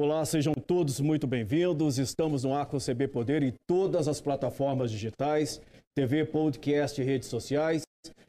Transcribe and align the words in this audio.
Olá, 0.00 0.24
sejam 0.24 0.54
todos 0.54 1.00
muito 1.00 1.26
bem-vindos. 1.26 1.98
Estamos 1.98 2.44
no 2.44 2.54
Arco 2.54 2.78
CB 2.78 3.08
Poder 3.08 3.42
em 3.42 3.52
todas 3.66 4.06
as 4.06 4.20
plataformas 4.20 4.92
digitais, 4.92 5.60
TV, 5.92 6.24
podcast 6.24 7.00
e 7.00 7.04
redes 7.04 7.26
sociais. 7.26 7.82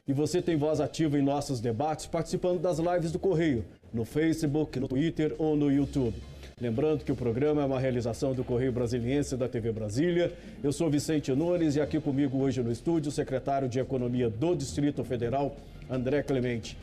E 0.04 0.12
você 0.12 0.42
tem 0.42 0.56
voz 0.56 0.80
ativa 0.80 1.16
em 1.16 1.22
nossos 1.22 1.60
debates 1.60 2.06
participando 2.06 2.58
das 2.58 2.80
lives 2.80 3.12
do 3.12 3.20
Correio, 3.20 3.64
no 3.94 4.04
Facebook, 4.04 4.80
no 4.80 4.88
Twitter 4.88 5.32
ou 5.38 5.54
no 5.54 5.70
YouTube. 5.70 6.20
Lembrando 6.60 7.04
que 7.04 7.12
o 7.12 7.16
programa 7.16 7.62
é 7.62 7.64
uma 7.64 7.78
realização 7.78 8.34
do 8.34 8.42
Correio 8.42 8.72
Brasiliense 8.72 9.36
da 9.36 9.48
TV 9.48 9.70
Brasília. 9.70 10.32
Eu 10.64 10.72
sou 10.72 10.90
Vicente 10.90 11.32
Nunes 11.32 11.76
e 11.76 11.80
aqui 11.80 12.00
comigo 12.00 12.36
hoje 12.38 12.64
no 12.64 12.72
estúdio 12.72 13.10
o 13.10 13.12
secretário 13.12 13.68
de 13.68 13.78
Economia 13.78 14.28
do 14.28 14.56
Distrito 14.56 15.04
Federal, 15.04 15.54
André 15.88 16.24
Clemente. 16.24 16.76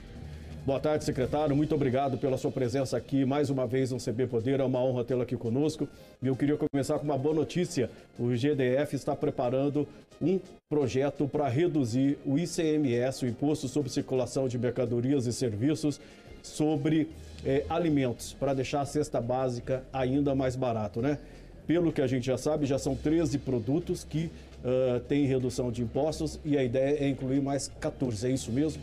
Boa 0.68 0.82
tarde, 0.82 1.06
secretário. 1.06 1.56
Muito 1.56 1.74
obrigado 1.74 2.18
pela 2.18 2.38
sua 2.38 2.52
presença 2.52 2.98
aqui 2.98 3.24
mais 3.24 3.50
uma 3.50 3.66
vez 3.66 3.90
no 3.92 4.00
CB 4.00 4.28
Poder. 4.28 4.60
É 4.60 4.64
uma 4.66 4.84
honra 4.84 5.06
tê-lo 5.06 5.22
aqui 5.22 5.38
conosco. 5.38 5.88
E 6.22 6.28
eu 6.28 6.36
queria 6.36 6.58
começar 6.58 7.00
com 7.00 7.06
uma 7.06 7.18
boa 7.18 7.34
notícia. 7.34 7.90
O 8.20 8.36
GDF 8.36 8.94
está 8.94 9.16
preparando 9.16 9.88
um 10.22 10.38
projeto 10.70 11.26
para 11.26 11.48
reduzir 11.48 12.18
o 12.26 12.38
ICMS, 12.38 13.24
o 13.24 13.30
Imposto 13.30 13.70
sobre 13.70 13.90
Circulação 13.90 14.50
de 14.50 14.58
Mercadorias 14.58 15.26
e 15.26 15.32
Serviços, 15.32 16.02
sobre 16.44 17.12
eh, 17.46 17.64
alimentos, 17.70 18.34
para 18.34 18.54
deixar 18.54 18.82
a 18.82 18.86
cesta 18.86 19.22
básica 19.22 19.86
ainda 19.94 20.36
mais 20.36 20.58
barato, 20.58 21.02
né? 21.02 21.18
Pelo 21.66 21.94
que 21.94 22.02
a 22.02 22.08
gente 22.08 22.26
já 22.26 22.38
sabe, 22.38 22.66
já 22.66 22.78
são 22.78 22.94
13 22.94 23.38
produtos 23.38 24.04
que 24.04 24.30
uh, 24.66 25.00
têm 25.08 25.26
redução 25.26 25.72
de 25.72 25.82
impostos 25.82 26.42
e 26.44 26.58
a 26.58 26.64
ideia 26.64 27.06
é 27.06 27.08
incluir 27.08 27.42
mais 27.42 27.72
14. 27.80 28.28
É 28.28 28.32
isso 28.32 28.52
mesmo? 28.52 28.82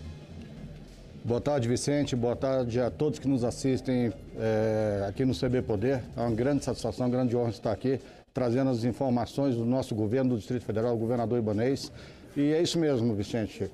Boa 1.27 1.41
tarde, 1.41 1.67
Vicente. 1.67 2.15
Boa 2.15 2.37
tarde 2.37 2.79
a 2.79 2.91
todos 2.91 3.19
que 3.19 3.27
nos 3.27 3.45
assistem 3.45 4.13
é, 4.37 5.07
aqui 5.09 5.25
no 5.25 5.35
CB 5.35 5.63
Poder. 5.63 6.03
É 6.15 6.21
uma 6.21 6.31
grande 6.31 6.63
satisfação, 6.63 7.07
uma 7.07 7.11
grande 7.11 7.35
honra 7.35 7.49
estar 7.49 7.73
aqui 7.73 7.99
trazendo 8.35 8.69
as 8.69 8.85
informações 8.85 9.57
do 9.57 9.65
nosso 9.65 9.95
governo 9.95 10.35
do 10.35 10.37
Distrito 10.37 10.67
Federal, 10.67 10.95
o 10.95 10.99
governador 10.99 11.39
Ibanês. 11.39 11.91
E 12.37 12.53
é 12.53 12.61
isso 12.61 12.79
mesmo, 12.79 13.15
Vicente. 13.15 13.71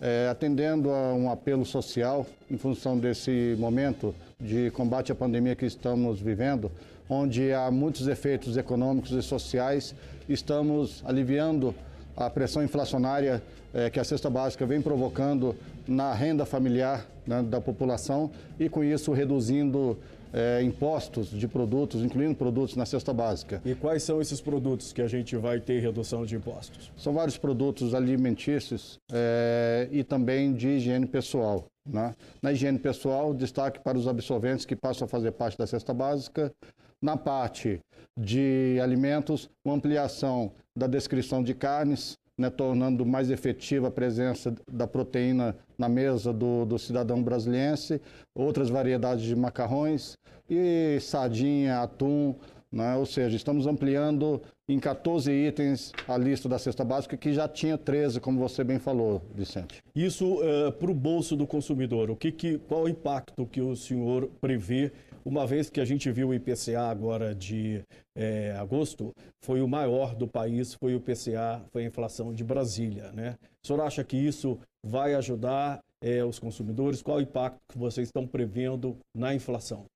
É, 0.00 0.28
atendendo 0.30 0.90
a 0.92 1.12
um 1.12 1.30
apelo 1.30 1.66
social 1.66 2.26
em 2.50 2.56
função 2.56 2.96
desse 2.98 3.54
momento 3.58 4.14
de 4.40 4.70
combate 4.70 5.12
à 5.12 5.14
pandemia 5.14 5.54
que 5.54 5.66
estamos 5.66 6.22
vivendo, 6.22 6.72
onde 7.06 7.52
há 7.52 7.70
muitos 7.70 8.08
efeitos 8.08 8.56
econômicos 8.56 9.10
e 9.10 9.20
sociais, 9.20 9.94
estamos 10.26 11.02
aliviando 11.04 11.74
a 12.16 12.30
pressão 12.30 12.62
inflacionária 12.62 13.42
é, 13.74 13.90
que 13.90 13.98
a 13.98 14.04
cesta 14.04 14.30
básica 14.30 14.64
vem 14.64 14.80
provocando 14.80 15.54
na 15.86 16.14
renda 16.14 16.46
familiar 16.46 17.06
né, 17.26 17.42
da 17.42 17.60
população 17.60 18.30
e, 18.58 18.68
com 18.68 18.84
isso, 18.84 19.12
reduzindo 19.12 19.98
é, 20.32 20.62
impostos 20.62 21.28
de 21.28 21.46
produtos, 21.46 22.02
incluindo 22.02 22.34
produtos 22.34 22.76
na 22.76 22.86
cesta 22.86 23.12
básica. 23.12 23.60
E 23.64 23.74
quais 23.74 24.02
são 24.02 24.20
esses 24.20 24.40
produtos 24.40 24.92
que 24.92 25.02
a 25.02 25.06
gente 25.06 25.36
vai 25.36 25.60
ter 25.60 25.80
redução 25.80 26.24
de 26.24 26.36
impostos? 26.36 26.90
São 26.96 27.12
vários 27.12 27.36
produtos 27.36 27.94
alimentícios 27.94 28.98
é, 29.12 29.88
e 29.92 30.02
também 30.02 30.52
de 30.52 30.68
higiene 30.68 31.06
pessoal. 31.06 31.66
Né? 31.86 32.14
Na 32.42 32.52
higiene 32.52 32.78
pessoal, 32.78 33.34
destaque 33.34 33.78
para 33.80 33.98
os 33.98 34.08
absorventes 34.08 34.64
que 34.64 34.74
passam 34.74 35.04
a 35.04 35.08
fazer 35.08 35.32
parte 35.32 35.58
da 35.58 35.66
cesta 35.66 35.92
básica. 35.92 36.52
Na 37.00 37.16
parte 37.16 37.80
de 38.16 38.78
alimentos, 38.82 39.50
uma 39.64 39.74
ampliação 39.74 40.50
da 40.74 40.86
descrição 40.86 41.42
de 41.42 41.54
carnes, 41.54 42.16
né, 42.36 42.50
tornando 42.50 43.06
mais 43.06 43.30
efetiva 43.30 43.88
a 43.88 43.90
presença 43.90 44.54
da 44.70 44.86
proteína 44.86 45.56
na 45.78 45.88
mesa 45.88 46.32
do, 46.32 46.64
do 46.64 46.78
cidadão 46.78 47.22
brasiliense, 47.22 48.00
outras 48.34 48.68
variedades 48.68 49.24
de 49.24 49.36
macarrões 49.36 50.16
e 50.48 50.98
sardinha, 51.00 51.80
atum, 51.80 52.34
né, 52.74 52.96
ou 52.96 53.06
seja, 53.06 53.36
estamos 53.36 53.68
ampliando 53.68 54.42
em 54.68 54.80
14 54.80 55.30
itens 55.30 55.92
a 56.08 56.18
lista 56.18 56.48
da 56.48 56.58
cesta 56.58 56.84
básica, 56.84 57.16
que 57.16 57.32
já 57.32 57.46
tinha 57.46 57.78
13, 57.78 58.18
como 58.18 58.40
você 58.40 58.64
bem 58.64 58.80
falou, 58.80 59.22
Vicente. 59.32 59.80
Isso 59.94 60.40
uh, 60.40 60.72
para 60.72 60.90
o 60.90 60.94
bolso 60.94 61.36
do 61.36 61.46
consumidor, 61.46 62.10
o 62.10 62.16
que, 62.16 62.32
que, 62.32 62.58
qual 62.58 62.82
o 62.82 62.88
impacto 62.88 63.46
que 63.46 63.60
o 63.60 63.76
senhor 63.76 64.28
prevê 64.40 64.90
uma 65.24 65.46
vez 65.46 65.70
que 65.70 65.80
a 65.80 65.84
gente 65.84 66.10
viu 66.10 66.28
o 66.28 66.34
IPCA 66.34 66.90
agora 66.90 67.34
de 67.34 67.82
é, 68.14 68.54
agosto, 68.58 69.14
foi 69.40 69.62
o 69.62 69.68
maior 69.68 70.14
do 70.14 70.26
país, 70.26 70.74
foi 70.74 70.94
o 70.94 70.98
IPCA, 70.98 71.62
foi 71.72 71.84
a 71.84 71.86
inflação 71.86 72.34
de 72.34 72.44
Brasília, 72.44 73.10
né? 73.12 73.36
O 73.62 73.66
senhor 73.66 73.80
acha 73.80 74.04
que 74.04 74.16
isso 74.16 74.58
vai 74.84 75.14
ajudar 75.14 75.80
é, 76.02 76.22
os 76.22 76.38
consumidores? 76.38 77.00
Qual 77.00 77.16
o 77.16 77.22
impacto 77.22 77.58
que 77.68 77.78
vocês 77.78 78.08
estão 78.08 78.26
prevendo 78.26 78.98
na 79.16 79.34
inflação? 79.34 79.86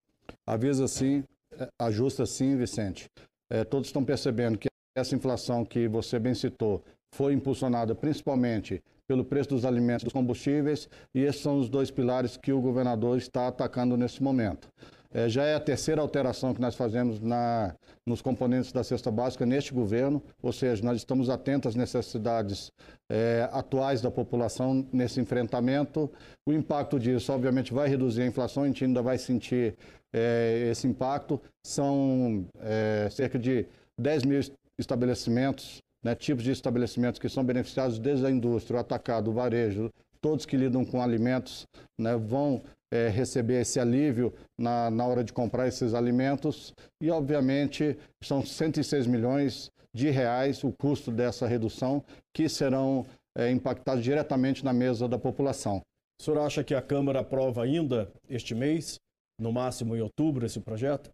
Avisa 0.46 0.88
sim, 0.88 1.18
é, 1.18 1.37
ajusta 1.78 2.26
sim, 2.26 2.56
Vicente. 2.56 3.08
É, 3.50 3.64
todos 3.64 3.88
estão 3.88 4.04
percebendo 4.04 4.58
que 4.58 4.68
essa 4.96 5.14
inflação 5.14 5.64
que 5.64 5.88
você 5.88 6.18
bem 6.18 6.34
citou 6.34 6.84
foi 7.14 7.32
impulsionada 7.32 7.94
principalmente 7.94 8.82
pelo 9.06 9.24
preço 9.24 9.48
dos 9.50 9.64
alimentos, 9.64 10.04
dos 10.04 10.12
combustíveis, 10.12 10.88
e 11.14 11.22
esses 11.22 11.40
são 11.40 11.58
os 11.58 11.68
dois 11.70 11.90
pilares 11.90 12.36
que 12.36 12.52
o 12.52 12.60
governador 12.60 13.16
está 13.16 13.48
atacando 13.48 13.96
nesse 13.96 14.22
momento. 14.22 14.68
É, 15.12 15.28
já 15.28 15.44
é 15.44 15.54
a 15.54 15.60
terceira 15.60 16.02
alteração 16.02 16.52
que 16.52 16.60
nós 16.60 16.74
fazemos 16.74 17.18
na, 17.18 17.74
nos 18.06 18.20
componentes 18.20 18.72
da 18.72 18.84
cesta 18.84 19.10
básica 19.10 19.46
neste 19.46 19.72
governo, 19.72 20.22
ou 20.42 20.52
seja, 20.52 20.84
nós 20.84 20.98
estamos 20.98 21.30
atentos 21.30 21.70
às 21.70 21.74
necessidades 21.74 22.70
é, 23.10 23.48
atuais 23.50 24.02
da 24.02 24.10
população 24.10 24.86
nesse 24.92 25.18
enfrentamento. 25.18 26.10
O 26.46 26.52
impacto 26.52 26.98
disso, 26.98 27.32
obviamente, 27.32 27.72
vai 27.72 27.88
reduzir 27.88 28.22
a 28.22 28.26
inflação, 28.26 28.64
a 28.64 28.66
gente 28.66 28.84
ainda 28.84 29.00
vai 29.00 29.16
sentir 29.16 29.74
é, 30.12 30.68
esse 30.70 30.86
impacto. 30.86 31.40
São 31.64 32.46
é, 32.60 33.08
cerca 33.10 33.38
de 33.38 33.66
10 33.98 34.24
mil 34.24 34.40
estabelecimentos, 34.78 35.82
né, 36.04 36.14
tipos 36.14 36.44
de 36.44 36.50
estabelecimentos 36.50 37.18
que 37.18 37.28
são 37.30 37.42
beneficiados 37.42 37.98
desde 37.98 38.26
a 38.26 38.30
indústria, 38.30 38.76
o 38.76 38.80
atacado, 38.80 39.30
o 39.30 39.34
varejo, 39.34 39.90
todos 40.20 40.44
que 40.44 40.56
lidam 40.56 40.84
com 40.84 41.02
alimentos 41.02 41.66
né, 41.98 42.16
vão 42.16 42.62
é, 42.92 43.08
receber 43.08 43.60
esse 43.60 43.78
alívio 43.78 44.32
na, 44.58 44.90
na 44.90 45.06
hora 45.06 45.22
de 45.22 45.32
comprar 45.32 45.68
esses 45.68 45.94
alimentos 45.94 46.74
e, 47.00 47.10
obviamente, 47.10 47.96
são 48.22 48.44
106 48.44 49.06
milhões 49.06 49.70
de 49.94 50.10
reais 50.10 50.62
o 50.64 50.72
custo 50.72 51.10
dessa 51.10 51.46
redução 51.46 52.04
que 52.34 52.48
serão 52.48 53.04
é, 53.36 53.50
impactados 53.50 54.02
diretamente 54.02 54.64
na 54.64 54.72
mesa 54.72 55.08
da 55.08 55.18
população. 55.18 55.82
O 56.20 56.24
senhor 56.24 56.40
acha 56.40 56.64
que 56.64 56.74
a 56.74 56.82
Câmara 56.82 57.20
aprova 57.20 57.62
ainda 57.62 58.10
este 58.28 58.54
mês, 58.54 58.98
no 59.40 59.52
máximo 59.52 59.96
em 59.96 60.00
outubro, 60.00 60.44
esse 60.44 60.60
projeto? 60.60 61.10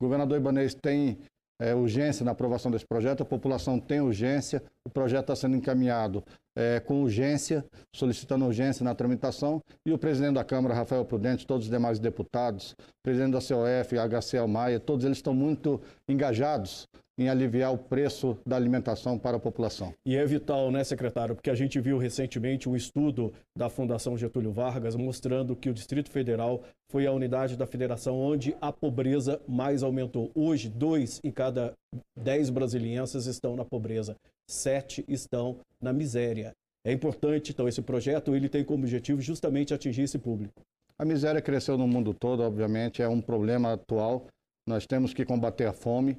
O 0.00 0.04
governador 0.04 0.38
Ibanez 0.38 0.74
tem 0.74 1.18
é, 1.60 1.74
urgência 1.74 2.24
na 2.24 2.30
aprovação 2.30 2.70
desse 2.70 2.86
projeto, 2.86 3.22
a 3.22 3.26
população 3.26 3.78
tem 3.78 4.00
urgência, 4.00 4.62
o 4.86 4.90
projeto 4.90 5.24
está 5.24 5.36
sendo 5.36 5.56
encaminhado 5.56 6.24
é, 6.58 6.80
com 6.80 7.02
urgência, 7.02 7.64
solicitando 7.94 8.44
urgência 8.44 8.82
na 8.82 8.92
tramitação, 8.92 9.62
e 9.86 9.92
o 9.92 9.98
presidente 9.98 10.34
da 10.34 10.42
Câmara, 10.42 10.74
Rafael 10.74 11.04
Prudente, 11.04 11.46
todos 11.46 11.66
os 11.66 11.70
demais 11.70 12.00
deputados, 12.00 12.74
presidente 13.00 13.32
da 13.32 13.38
COF, 13.38 13.96
HCL 13.96 14.48
Maia, 14.48 14.80
todos 14.80 15.04
eles 15.04 15.18
estão 15.18 15.32
muito 15.32 15.80
engajados 16.08 16.88
em 17.16 17.28
aliviar 17.28 17.72
o 17.72 17.78
preço 17.78 18.38
da 18.46 18.56
alimentação 18.56 19.18
para 19.18 19.36
a 19.36 19.40
população. 19.40 19.92
E 20.06 20.16
é 20.16 20.24
vital, 20.24 20.70
né, 20.70 20.84
secretário? 20.84 21.34
Porque 21.34 21.50
a 21.50 21.54
gente 21.54 21.80
viu 21.80 21.98
recentemente 21.98 22.68
um 22.68 22.76
estudo 22.76 23.32
da 23.56 23.68
Fundação 23.68 24.16
Getúlio 24.16 24.52
Vargas 24.52 24.94
mostrando 24.94 25.56
que 25.56 25.68
o 25.68 25.74
Distrito 25.74 26.10
Federal 26.10 26.62
foi 26.90 27.06
a 27.06 27.12
unidade 27.12 27.56
da 27.56 27.66
federação 27.66 28.16
onde 28.16 28.56
a 28.60 28.72
pobreza 28.72 29.40
mais 29.48 29.82
aumentou. 29.82 30.30
Hoje, 30.32 30.68
dois 30.68 31.20
em 31.24 31.30
cada 31.32 31.72
dez 32.16 32.50
brasilienses 32.50 33.26
estão 33.26 33.56
na 33.56 33.64
pobreza, 33.64 34.16
sete 34.48 35.04
estão 35.06 35.60
na 35.80 35.92
miséria. 35.92 36.52
É 36.84 36.92
importante, 36.92 37.52
então, 37.52 37.68
esse 37.68 37.82
projeto 37.82 38.34
ele 38.34 38.48
tem 38.48 38.64
como 38.64 38.84
objetivo 38.84 39.20
justamente 39.20 39.74
atingir 39.74 40.02
esse 40.02 40.18
público. 40.18 40.62
A 40.98 41.04
miséria 41.04 41.42
cresceu 41.42 41.76
no 41.76 41.86
mundo 41.86 42.14
todo, 42.14 42.42
obviamente, 42.42 43.02
é 43.02 43.08
um 43.08 43.20
problema 43.20 43.74
atual. 43.74 44.26
Nós 44.66 44.86
temos 44.86 45.12
que 45.12 45.24
combater 45.24 45.66
a 45.66 45.72
fome, 45.72 46.18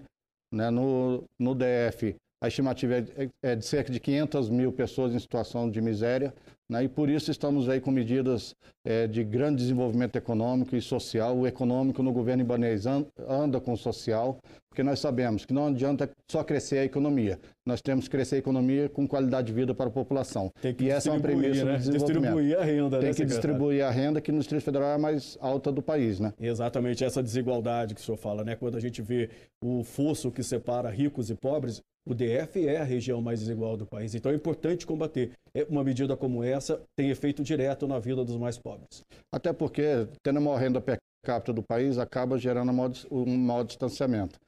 né? 0.51 0.69
No, 0.69 1.23
no 1.37 1.53
DF, 1.53 2.15
a 2.41 2.47
estimativa 2.47 2.95
é, 2.95 3.29
é 3.43 3.55
de 3.55 3.65
cerca 3.65 3.91
de 3.91 3.99
500 3.99 4.49
mil 4.49 4.71
pessoas 4.71 5.13
em 5.13 5.19
situação 5.19 5.69
de 5.69 5.81
miséria, 5.81 6.33
né? 6.69 6.85
e 6.85 6.87
por 6.87 7.09
isso 7.09 7.29
estamos 7.29 7.67
aí 7.67 7.81
com 7.81 7.91
medidas 7.91 8.55
é, 8.85 9.07
de 9.07 9.23
grande 9.25 9.57
desenvolvimento 9.57 10.15
econômico 10.15 10.75
e 10.75 10.81
social. 10.81 11.37
O 11.37 11.45
econômico 11.45 12.01
no 12.01 12.13
governo 12.13 12.41
ibanês 12.41 12.85
anda 13.27 13.59
com 13.59 13.73
o 13.73 13.77
social, 13.77 14.39
porque 14.69 14.83
nós 14.83 14.99
sabemos 14.99 15.45
que 15.45 15.53
não 15.53 15.67
adianta 15.67 16.09
só 16.29 16.43
crescer 16.43 16.77
a 16.77 16.85
economia, 16.85 17.39
nós 17.65 17.81
temos 17.81 18.05
que 18.05 18.11
crescer 18.11 18.35
a 18.35 18.37
economia 18.37 18.87
com 18.87 19.07
qualidade 19.07 19.47
de 19.47 19.53
vida 19.53 19.73
para 19.73 19.87
a 19.87 19.91
população. 19.91 20.51
e 20.63 20.89
essa 20.89 21.09
é 21.09 21.11
uma 21.11 21.19
premissa 21.19 21.65
né? 21.65 21.73
do 21.73 21.77
desenvolvimento. 21.79 22.21
Distribuir 22.21 22.59
a 22.59 22.63
renda, 22.63 22.99
Tem 22.99 23.09
né, 23.09 23.15
que 23.15 23.25
distribuir 23.25 23.83
a 23.83 23.89
renda, 23.89 24.21
que 24.21 24.31
no 24.31 24.39
Distrito 24.39 24.63
Federal 24.63 24.89
é 24.89 24.95
a 24.95 24.97
mais 24.97 25.37
alta 25.41 25.71
do 25.71 25.81
país. 25.81 26.19
Né? 26.19 26.33
Exatamente, 26.39 27.03
essa 27.03 27.21
desigualdade 27.21 27.95
que 27.95 28.01
o 28.01 28.03
senhor 28.03 28.17
fala, 28.17 28.43
né? 28.43 28.55
quando 28.55 28.77
a 28.77 28.79
gente 28.79 29.01
vê 29.01 29.29
o 29.63 29.83
fosso 29.83 30.31
que 30.31 30.43
separa 30.43 30.89
ricos 30.89 31.29
e 31.29 31.35
pobres, 31.35 31.81
o 32.07 32.13
DF 32.13 32.67
é 32.67 32.77
a 32.77 32.83
região 32.83 33.21
mais 33.21 33.39
desigual 33.39 33.75
do 33.75 33.85
país, 33.85 34.15
então 34.15 34.31
é 34.31 34.35
importante 34.35 34.85
combater. 34.85 35.31
É, 35.53 35.65
uma 35.69 35.83
medida 35.83 36.15
como 36.15 36.43
essa 36.43 36.81
tem 36.95 37.09
efeito 37.09 37.43
direto 37.43 37.87
na 37.87 37.99
vida 37.99 38.23
dos 38.23 38.37
mais 38.37 38.57
pobres. 38.57 39.03
Até 39.31 39.51
porque, 39.51 40.07
tendo 40.23 40.39
uma 40.39 40.57
renda 40.57 40.79
per 40.79 40.97
capita 41.23 41.53
do 41.53 41.63
país 41.63 41.97
acaba 41.97 42.37
gerando 42.37 42.71
um 43.11 43.37
maior 43.37 43.63
distanciamento. 43.63 44.39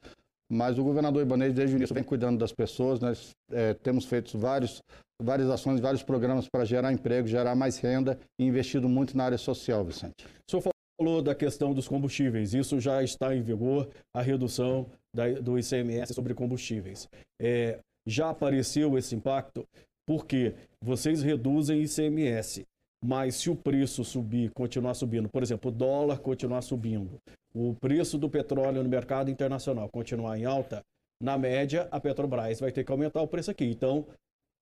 Mas 0.52 0.78
o 0.78 0.84
governador 0.84 1.22
Ibanez, 1.22 1.54
desde 1.54 1.76
o 1.76 1.78
início, 1.78 1.96
vem 1.96 2.04
cuidando 2.04 2.38
das 2.38 2.52
pessoas. 2.52 3.00
Nós 3.00 3.32
é, 3.52 3.74
temos 3.74 4.04
feito 4.04 4.38
vários, 4.38 4.82
várias 5.22 5.50
ações, 5.50 5.80
vários 5.80 6.04
programas 6.04 6.50
para 6.50 6.66
gerar 6.66 6.92
emprego, 6.92 7.26
gerar 7.26 7.56
mais 7.56 7.78
renda 7.78 8.20
e 8.38 8.46
investido 8.46 8.90
muito 8.90 9.16
na 9.16 9.24
área 9.24 9.38
social, 9.38 9.86
Vicente. 9.86 10.26
O 10.26 10.52
senhor 10.52 10.74
falou 11.00 11.22
da 11.22 11.34
questão 11.34 11.74
dos 11.74 11.88
combustíveis. 11.88 12.54
Isso 12.54 12.82
já 12.82 13.02
está 13.02 13.34
em 13.34 13.42
vigor, 13.42 13.88
a 14.14 14.22
redução 14.22 14.90
da, 15.16 15.30
do 15.40 15.58
ICMS 15.58 16.14
sobre 16.14 16.34
combustíveis. 16.34 17.08
É, 17.42 17.80
já 18.06 18.30
apareceu 18.30 18.98
esse 18.98 19.16
impacto 19.16 19.66
porque 20.06 20.54
vocês 20.84 21.24
reduzem 21.24 21.82
ICMS, 21.82 22.66
mas 23.04 23.36
se 23.36 23.50
o 23.50 23.56
preço 23.56 24.04
subir, 24.04 24.52
continuar 24.52 24.94
subindo, 24.94 25.28
por 25.28 25.42
exemplo, 25.42 25.72
o 25.72 25.74
dólar 25.74 26.20
continuar 26.20 26.62
subindo, 26.62 27.20
o 27.54 27.74
preço 27.76 28.18
do 28.18 28.30
petróleo 28.30 28.84
no 28.84 28.90
mercado 28.90 29.32
internacional 29.32 29.90
continuar 29.90 30.38
em 30.38 30.46
alta, 30.46 30.84
na 31.22 31.38
média, 31.38 31.88
a 31.92 32.00
Petrobras 32.00 32.60
vai 32.60 32.72
ter 32.72 32.84
que 32.84 32.92
aumentar 32.92 33.22
o 33.22 33.28
preço 33.28 33.52
aqui. 33.52 33.66
Então, 33.66 34.08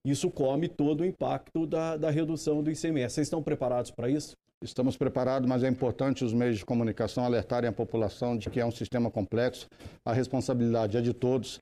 isso 0.06 0.30
come 0.30 0.68
todo 0.68 1.02
o 1.02 1.06
impacto 1.06 1.66
da, 1.66 1.96
da 1.96 2.10
redução 2.10 2.62
do 2.62 2.72
ICMS. 2.72 3.16
Vocês 3.16 3.28
estão 3.28 3.42
preparados 3.42 3.92
para 3.92 4.10
isso? 4.10 4.36
Estamos 4.62 4.98
preparados, 4.98 5.48
mas 5.48 5.64
é 5.64 5.70
importante 5.70 6.26
os 6.26 6.34
meios 6.34 6.58
de 6.58 6.66
comunicação 6.66 7.24
alertarem 7.24 7.70
a 7.70 7.74
população 7.74 8.38
de 8.38 8.50
que 8.50 8.60
é 8.60 8.66
um 8.66 8.72
sistema 8.72 9.10
complexo. 9.10 9.70
A 10.06 10.12
responsabilidade 10.12 10.98
é 10.98 11.02
de 11.02 11.14
todos, 11.14 11.62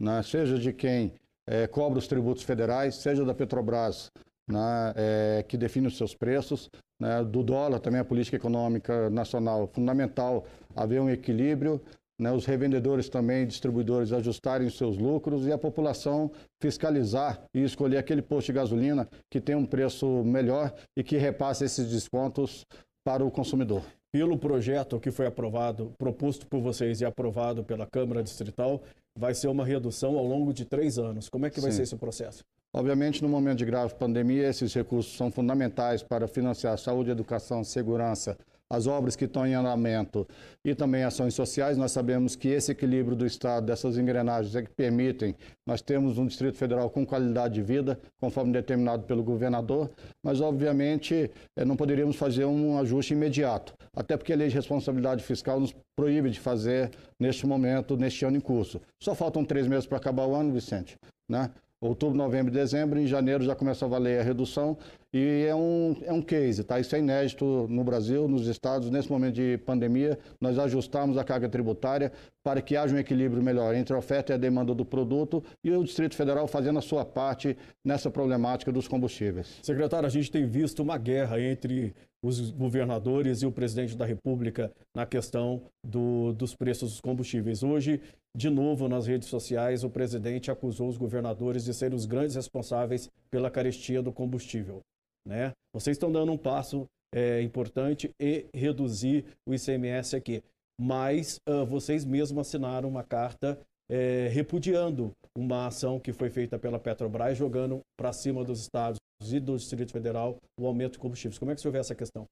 né? 0.00 0.22
seja 0.22 0.58
de 0.58 0.72
quem 0.72 1.12
é, 1.46 1.66
cobra 1.66 1.98
os 1.98 2.06
tributos 2.06 2.42
federais, 2.42 2.94
seja 2.94 3.22
da 3.24 3.34
Petrobras, 3.34 4.10
né, 4.48 4.92
é, 4.96 5.44
que 5.46 5.56
define 5.56 5.86
os 5.86 5.96
seus 5.96 6.14
preços, 6.14 6.70
né, 6.98 7.22
do 7.22 7.42
dólar 7.42 7.78
também 7.80 8.00
a 8.00 8.04
política 8.04 8.36
econômica 8.36 9.10
nacional 9.10 9.68
fundamental 9.68 10.46
haver 10.74 11.00
um 11.00 11.10
equilíbrio, 11.10 11.80
né, 12.18 12.32
os 12.32 12.44
revendedores 12.44 13.08
também, 13.08 13.46
distribuidores 13.46 14.12
ajustarem 14.12 14.66
os 14.66 14.76
seus 14.76 14.98
lucros 14.98 15.46
e 15.46 15.52
a 15.52 15.58
população 15.58 16.30
fiscalizar 16.60 17.40
e 17.54 17.62
escolher 17.62 17.98
aquele 17.98 18.22
posto 18.22 18.46
de 18.46 18.54
gasolina 18.54 19.08
que 19.30 19.40
tem 19.40 19.54
um 19.54 19.64
preço 19.64 20.24
melhor 20.24 20.74
e 20.96 21.04
que 21.04 21.16
repasse 21.16 21.64
esses 21.64 21.88
descontos 21.88 22.66
para 23.04 23.24
o 23.24 23.30
consumidor. 23.30 23.82
Pelo 24.10 24.38
projeto 24.38 24.98
que 24.98 25.10
foi 25.10 25.26
aprovado, 25.26 25.92
proposto 25.98 26.46
por 26.46 26.60
vocês 26.60 27.00
e 27.00 27.04
aprovado 27.04 27.62
pela 27.62 27.86
Câmara 27.86 28.22
Distrital, 28.22 28.82
vai 29.16 29.34
ser 29.34 29.48
uma 29.48 29.64
redução 29.64 30.16
ao 30.18 30.24
longo 30.24 30.52
de 30.52 30.64
três 30.64 30.98
anos. 30.98 31.28
Como 31.28 31.46
é 31.46 31.50
que 31.50 31.60
vai 31.60 31.70
Sim. 31.70 31.76
ser 31.76 31.82
esse 31.84 31.96
processo? 31.96 32.42
Obviamente, 32.74 33.22
no 33.22 33.28
momento 33.28 33.58
de 33.58 33.64
grave 33.64 33.94
pandemia, 33.94 34.48
esses 34.48 34.74
recursos 34.74 35.16
são 35.16 35.30
fundamentais 35.30 36.02
para 36.02 36.28
financiar 36.28 36.78
saúde, 36.78 37.10
educação, 37.10 37.64
segurança, 37.64 38.36
as 38.70 38.86
obras 38.86 39.16
que 39.16 39.24
estão 39.24 39.46
em 39.46 39.54
andamento 39.54 40.28
e 40.62 40.74
também 40.74 41.02
ações 41.02 41.32
sociais. 41.34 41.78
Nós 41.78 41.92
sabemos 41.92 42.36
que 42.36 42.48
esse 42.48 42.72
equilíbrio 42.72 43.16
do 43.16 43.24
Estado, 43.24 43.64
dessas 43.64 43.96
engrenagens, 43.96 44.54
é 44.54 44.62
que 44.62 44.70
permitem 44.70 45.34
nós 45.66 45.80
termos 45.80 46.18
um 46.18 46.26
Distrito 46.26 46.58
Federal 46.58 46.90
com 46.90 47.06
qualidade 47.06 47.54
de 47.54 47.62
vida, 47.62 47.98
conforme 48.20 48.52
determinado 48.52 49.04
pelo 49.04 49.22
governador, 49.22 49.90
mas, 50.22 50.40
obviamente, 50.40 51.30
eh, 51.56 51.64
não 51.64 51.76
poderíamos 51.76 52.16
fazer 52.16 52.44
um 52.44 52.78
ajuste 52.78 53.14
imediato, 53.14 53.72
até 53.96 54.16
porque 54.16 54.32
a 54.32 54.36
lei 54.36 54.48
de 54.48 54.54
responsabilidade 54.54 55.24
fiscal 55.24 55.58
nos 55.58 55.74
proíbe 55.96 56.28
de 56.28 56.38
fazer 56.38 56.90
neste 57.18 57.46
momento, 57.46 57.96
neste 57.96 58.26
ano 58.26 58.36
em 58.36 58.40
curso. 58.40 58.80
Só 59.02 59.14
faltam 59.14 59.42
três 59.44 59.66
meses 59.66 59.86
para 59.86 59.96
acabar 59.96 60.26
o 60.26 60.34
ano, 60.34 60.52
Vicente, 60.52 60.98
né? 61.28 61.50
Outubro, 61.80 62.16
novembro 62.16 62.52
e 62.52 62.56
dezembro. 62.56 62.98
Em 62.98 63.06
janeiro 63.06 63.44
já 63.44 63.54
começa 63.54 63.84
a 63.84 63.88
valer 63.88 64.20
a 64.20 64.22
redução 64.22 64.76
e 65.12 65.46
é 65.48 65.54
um, 65.54 65.96
é 66.02 66.12
um 66.12 66.20
case, 66.20 66.62
tá? 66.64 66.78
Isso 66.78 66.94
é 66.94 66.98
inédito 66.98 67.66
no 67.68 67.82
Brasil, 67.82 68.28
nos 68.28 68.46
estados. 68.46 68.90
Nesse 68.90 69.10
momento 69.10 69.34
de 69.34 69.58
pandemia, 69.58 70.18
nós 70.40 70.58
ajustamos 70.58 71.16
a 71.16 71.24
carga 71.24 71.48
tributária 71.48 72.12
para 72.44 72.60
que 72.60 72.76
haja 72.76 72.94
um 72.94 72.98
equilíbrio 72.98 73.42
melhor 73.42 73.74
entre 73.74 73.94
a 73.94 73.98
oferta 73.98 74.32
e 74.32 74.34
a 74.34 74.38
demanda 74.38 74.74
do 74.74 74.84
produto 74.84 75.42
e 75.64 75.70
o 75.70 75.84
Distrito 75.84 76.14
Federal 76.14 76.46
fazendo 76.46 76.78
a 76.78 76.82
sua 76.82 77.04
parte 77.04 77.56
nessa 77.84 78.10
problemática 78.10 78.72
dos 78.72 78.86
combustíveis. 78.88 79.58
Secretário, 79.62 80.06
a 80.06 80.10
gente 80.10 80.30
tem 80.30 80.46
visto 80.46 80.82
uma 80.82 80.98
guerra 80.98 81.40
entre 81.40 81.94
os 82.22 82.50
governadores 82.50 83.42
e 83.42 83.46
o 83.46 83.52
presidente 83.52 83.96
da 83.96 84.04
República 84.04 84.72
na 84.94 85.06
questão 85.06 85.62
do, 85.84 86.32
dos 86.32 86.54
preços 86.54 86.90
dos 86.90 87.00
combustíveis. 87.00 87.62
Hoje, 87.62 88.00
de 88.38 88.48
novo, 88.48 88.88
nas 88.88 89.08
redes 89.08 89.26
sociais, 89.26 89.82
o 89.82 89.90
presidente 89.90 90.48
acusou 90.48 90.88
os 90.88 90.96
governadores 90.96 91.64
de 91.64 91.74
serem 91.74 91.96
os 91.96 92.06
grandes 92.06 92.36
responsáveis 92.36 93.10
pela 93.28 93.50
carestia 93.50 94.00
do 94.00 94.12
combustível. 94.12 94.80
Né? 95.26 95.50
Vocês 95.74 95.96
estão 95.96 96.12
dando 96.12 96.30
um 96.30 96.38
passo 96.38 96.86
é, 97.12 97.42
importante 97.42 98.12
e 98.20 98.46
reduzir 98.54 99.24
o 99.44 99.52
ICMS 99.52 100.14
aqui. 100.14 100.40
Mas 100.80 101.40
uh, 101.48 101.66
vocês 101.66 102.04
mesmos 102.04 102.46
assinaram 102.46 102.88
uma 102.88 103.02
carta 103.02 103.58
é, 103.90 104.28
repudiando 104.28 105.10
uma 105.36 105.66
ação 105.66 105.98
que 105.98 106.12
foi 106.12 106.30
feita 106.30 106.60
pela 106.60 106.78
Petrobras, 106.78 107.36
jogando 107.36 107.80
para 107.96 108.12
cima 108.12 108.44
dos 108.44 108.60
estados 108.60 109.00
e 109.20 109.40
do 109.40 109.56
Distrito 109.56 109.90
Federal 109.90 110.38
o 110.60 110.64
aumento 110.64 110.92
de 110.92 110.98
combustíveis. 111.00 111.40
Como 111.40 111.50
é 111.50 111.56
que 111.56 111.60
você 111.60 111.70
vê 111.72 111.78
essa 111.78 111.94
questão? 111.96 112.24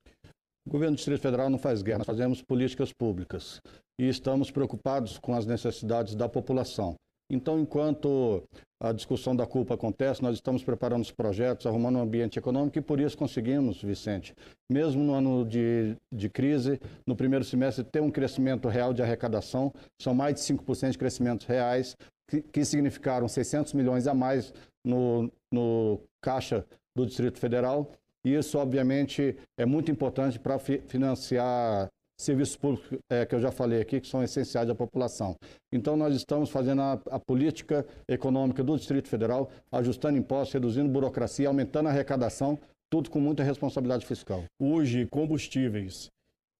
O 0.66 0.70
governo 0.70 0.94
do 0.94 0.96
Distrito 0.96 1.20
Federal 1.20 1.48
não 1.48 1.58
faz 1.58 1.80
guerra, 1.80 1.98
nós 1.98 2.06
fazemos 2.06 2.42
políticas 2.42 2.92
públicas 2.92 3.60
e 4.00 4.08
estamos 4.08 4.50
preocupados 4.50 5.16
com 5.16 5.32
as 5.32 5.46
necessidades 5.46 6.16
da 6.16 6.28
população. 6.28 6.96
Então, 7.30 7.60
enquanto 7.60 8.42
a 8.82 8.92
discussão 8.92 9.34
da 9.34 9.46
culpa 9.46 9.74
acontece, 9.74 10.22
nós 10.22 10.34
estamos 10.34 10.64
preparando 10.64 11.02
os 11.02 11.12
projetos, 11.12 11.66
arrumando 11.66 11.96
um 11.96 12.02
ambiente 12.02 12.38
econômico 12.38 12.78
e 12.78 12.82
por 12.82 12.98
isso 12.98 13.16
conseguimos, 13.16 13.80
Vicente, 13.80 14.34
mesmo 14.70 15.04
no 15.04 15.14
ano 15.14 15.44
de, 15.44 15.96
de 16.12 16.28
crise, 16.28 16.80
no 17.06 17.14
primeiro 17.14 17.44
semestre, 17.44 17.84
ter 17.84 18.00
um 18.00 18.10
crescimento 18.10 18.68
real 18.68 18.92
de 18.92 19.02
arrecadação, 19.02 19.72
são 20.00 20.14
mais 20.14 20.34
de 20.34 20.40
5% 20.40 20.90
de 20.90 20.98
crescimentos 20.98 21.46
reais, 21.46 21.96
que, 22.28 22.42
que 22.42 22.64
significaram 22.64 23.28
600 23.28 23.72
milhões 23.72 24.08
a 24.08 24.14
mais 24.14 24.52
no, 24.84 25.30
no 25.52 26.00
caixa 26.20 26.66
do 26.96 27.06
Distrito 27.06 27.38
Federal. 27.38 27.92
Isso, 28.26 28.58
obviamente, 28.58 29.36
é 29.56 29.64
muito 29.64 29.88
importante 29.88 30.36
para 30.36 30.58
fi 30.58 30.78
financiar 30.88 31.86
serviços 32.18 32.56
públicos 32.56 32.98
é, 33.08 33.24
que 33.24 33.36
eu 33.36 33.40
já 33.40 33.52
falei 33.52 33.80
aqui, 33.80 34.00
que 34.00 34.08
são 34.08 34.20
essenciais 34.20 34.68
à 34.68 34.74
população. 34.74 35.36
Então, 35.72 35.96
nós 35.96 36.12
estamos 36.16 36.50
fazendo 36.50 36.82
a, 36.82 37.00
a, 37.08 37.20
política 37.20 37.86
econômica 38.08 38.64
do 38.64 38.76
Distrito 38.76 39.06
Federal, 39.06 39.48
ajustando 39.70 40.18
impostos, 40.18 40.54
reduzindo 40.54 40.90
burocracia, 40.90 41.46
aumentando 41.46 41.86
a 41.88 41.92
arrecadação, 41.92 42.58
tudo 42.90 43.10
com 43.10 43.20
muita 43.20 43.44
responsabilidade 43.44 44.04
fiscal. 44.04 44.42
Hoje, 44.60 45.06
combustíveis, 45.06 46.08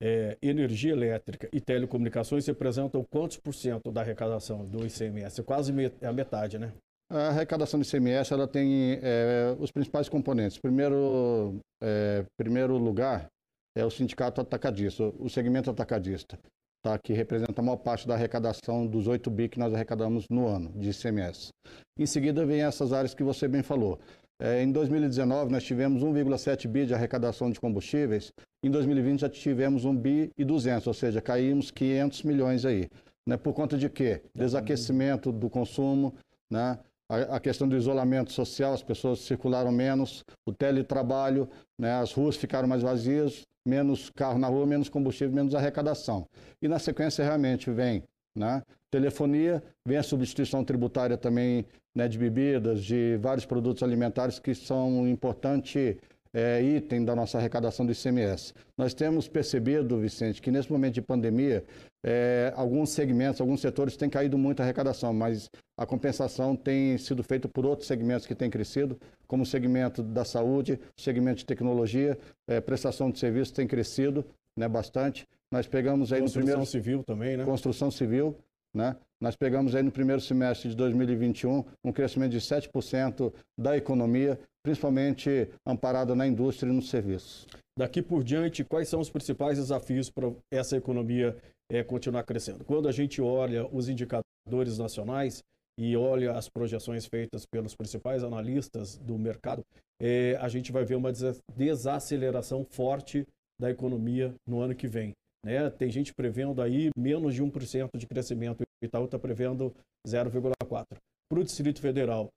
é, 0.01 0.37
energia 0.41 0.93
elétrica 0.93 1.49
e 1.53 1.61
telecomunicações 1.61 2.47
representam 2.47 3.05
quantos 3.11 3.39
por 3.39 3.55
cento 3.55 3.91
da 3.91 4.03
arrecadação 4.03 4.65
do 4.65 4.87
ICMS? 4.87 5.43
Quase 5.43 5.73
a 6.01 6.13
metade, 6.13 6.59
né? 6.61 6.73
A 7.09 7.29
arrecadação 7.29 7.79
do 7.79 7.87
ICMS 7.87 8.33
ela 8.33 8.49
tem 8.49 8.99
é, 9.01 9.55
os 9.61 9.71
principais 9.71 10.09
componentes. 10.09 10.59
Primeiro, 10.59 11.61
é, 11.81 12.25
primeiro 12.37 12.77
lugar, 12.77 13.29
é 13.77 13.85
o 13.85 13.91
sindicato 13.91 14.41
atacadista, 14.41 15.05
o 15.19 15.29
segmento 15.29 15.71
atacadista, 15.71 16.39
tá? 16.83 16.99
que 16.99 17.13
representa 17.13 17.61
a 17.61 17.65
maior 17.65 17.77
parte 17.77 18.09
da 18.09 18.15
arrecadação 18.15 18.87
dos 18.87 19.07
8 19.07 19.31
bi 19.31 19.49
que 19.49 19.59
nós 19.59 19.73
arrecadamos 19.73 20.27
no 20.29 20.49
ano 20.49 20.73
de 20.75 20.91
ICMS. 20.91 21.51
Em 21.97 22.07
seguida 22.07 22.45
vem 22.45 22.63
essas 22.63 22.93
áreas 22.93 23.15
que 23.15 23.23
você 23.23 23.47
bem 23.47 23.63
falou. 23.63 24.01
É, 24.41 24.63
em 24.63 24.73
2019 24.73 25.53
nós 25.53 25.63
tivemos 25.63 26.03
1,7 26.03 26.67
bi 26.67 26.87
de 26.87 26.95
arrecadação 26.95 27.51
de 27.51 27.61
combustíveis, 27.61 28.33
em 28.65 28.71
2020 28.71 29.21
já 29.21 29.29
tivemos 29.29 29.85
1 29.85 29.97
bi 29.97 30.31
e 30.37 30.45
200, 30.45 30.87
ou 30.87 30.95
seja, 30.95 31.23
caímos 31.23 31.71
500 31.71 32.23
milhões 32.25 32.65
aí. 32.65 32.89
Né? 33.29 33.37
Por 33.37 33.55
conta 33.55 33.79
de 33.79 33.89
quê? 33.89 34.23
Desaquecimento 34.35 35.31
do 35.31 35.49
consumo, 35.49 36.15
né? 36.51 36.79
A, 37.09 37.39
questão 37.41 37.69
do 37.69 37.77
isolamento 37.77 38.33
social, 38.33 38.73
as 38.73 38.83
pessoas 38.83 39.21
circularam 39.21 39.71
menos, 39.71 40.25
o 40.45 40.53
teletrabalho, 40.53 41.49
né? 41.79 41.93
as 41.95 42.13
ruas 42.13 42.37
ficaram 42.37 42.67
mais 42.67 42.83
vazias, 42.83 43.43
menos 43.67 44.11
carro 44.11 44.39
na 44.39 44.49
rua, 44.49 44.67
menos 44.67 44.89
combustível, 44.89 45.35
menos 45.35 45.55
arrecadação. 45.55 46.27
E 46.61 46.69
na 46.69 46.79
sequência 46.79 47.25
realmente 47.25 47.71
vem 47.71 48.03
né? 48.37 48.63
telefonia, 48.91 49.63
vem 49.87 49.97
a 49.97 50.03
substituição 50.03 50.63
tributária 50.63 51.17
também 51.17 51.65
né, 51.95 52.07
de 52.07 52.19
bebidas, 52.19 52.85
de 52.85 53.17
vários 53.17 53.47
produtos 53.47 53.83
alimentares 53.83 54.39
que 54.39 54.55
são 54.55 55.01
um 55.01 55.09
importante 55.09 55.99
é, 56.35 56.63
item 56.63 57.05
da 57.05 57.17
nossa 57.17 57.39
arrecadação 57.39 57.87
do 57.87 57.93
ICMS. 57.93 58.53
Nós 58.77 58.93
temos 58.93 59.27
percebido, 59.27 59.99
Vicente, 59.99 60.43
que 60.43 60.51
nesse 60.51 60.71
momento 60.71 60.95
de 60.95 61.03
pandemia, 61.03 61.65
é, 62.09 62.53
alguns 62.55 62.91
segmentos, 62.91 63.41
alguns 63.41 63.61
setores 63.61 63.97
têm 63.97 64.09
caído 64.09 64.39
muito 64.39 64.61
a 64.61 64.63
arrecadação, 64.63 65.13
mas 65.13 65.51
a 65.77 65.85
compensação 65.85 66.55
tem 66.55 66.97
sido 66.99 67.21
feita 67.25 67.49
por 67.49 67.67
outros 67.67 67.89
segmentos 67.89 68.29
que 68.29 68.35
têm 68.35 68.49
crescido, 68.49 68.97
como 69.27 69.43
o 69.43 69.47
segmento 69.47 70.05
da 70.05 70.25
saúde, 70.25 70.79
o 70.97 71.01
segmento 71.01 71.39
de 71.39 71.47
tecnologia, 71.47 72.17
é, 72.47 72.61
prestação 72.61 73.11
de 73.11 73.19
serviços 73.19 73.51
tem 73.51 73.67
crescido 73.67 74.25
né, 74.57 74.69
bastante. 74.69 75.27
Nós 75.51 75.67
pegamos 75.67 76.13
aí 76.13 76.21
Construção 76.21 76.43
no 76.43 76.47
primeiro... 76.47 76.71
Civil 76.71 77.03
também, 77.03 77.37
né? 77.37 77.45
Construção 77.45 77.91
civil, 77.91 78.39
né? 78.73 78.95
Nós 79.21 79.35
pegamos 79.35 79.75
aí 79.75 79.83
no 79.83 79.91
primeiro 79.91 80.23
semestre 80.23 80.69
de 80.69 80.77
2021 80.77 81.65
um 81.83 81.91
crescimento 81.91 82.31
de 82.31 82.41
7% 82.41 83.33
da 83.59 83.77
economia, 83.77 84.39
principalmente 84.63 85.49
amparada 85.67 86.15
na 86.15 86.25
indústria 86.25 86.71
e 86.71 86.73
nos 86.73 86.89
serviços. 86.89 87.49
daqui 87.77 88.01
por 88.01 88.23
diante, 88.23 88.63
quais 88.63 88.89
são 88.89 89.01
os 89.01 89.11
principais 89.11 89.59
desafios 89.59 90.09
para 90.09 90.31
essa 90.51 90.77
economia 90.77 91.37
é, 91.71 91.83
continuar 91.83 92.23
crescendo? 92.25 92.65
Quando 92.65 92.89
a 92.89 92.93
gente 92.93 93.21
olha 93.21 93.67
os 93.75 93.89
indicadores 93.89 94.79
nacionais 94.79 95.43
e 95.79 95.97
olha 95.97 96.33
as 96.33 96.49
projeções 96.49 97.07
feitas 97.07 97.45
pelos 97.45 97.75
principais 97.75 98.25
analistas 98.25 98.97
do 98.97 99.19
mercado, 99.19 99.65
é, 100.01 100.37
a 100.41 100.49
gente 100.49 100.73
vai 100.73 100.85
ver 100.85 100.95
uma 100.95 101.13
desaceleração 101.55 102.65
forte 102.65 103.27
da 103.61 103.71
economia 103.71 104.35
no 104.47 104.61
ano 104.61 104.75
que 104.75 104.87
vem. 104.87 105.13
Né? 105.45 105.69
Tem 105.71 105.91
gente 105.91 106.15
prevendo 106.15 106.61
aí 106.61 106.91
menos 106.97 107.35
de 107.35 107.43
1% 107.43 107.91
de 107.97 108.07
crescimento, 108.07 108.63
o 108.63 108.85
Itaú 108.85 109.05
está 109.05 109.19
prevendo 109.19 109.75
0,4%. 110.07 110.85
Para 111.29 111.41
o 111.41 111.45
Distrito 111.45 111.81
Federal, 111.81 112.29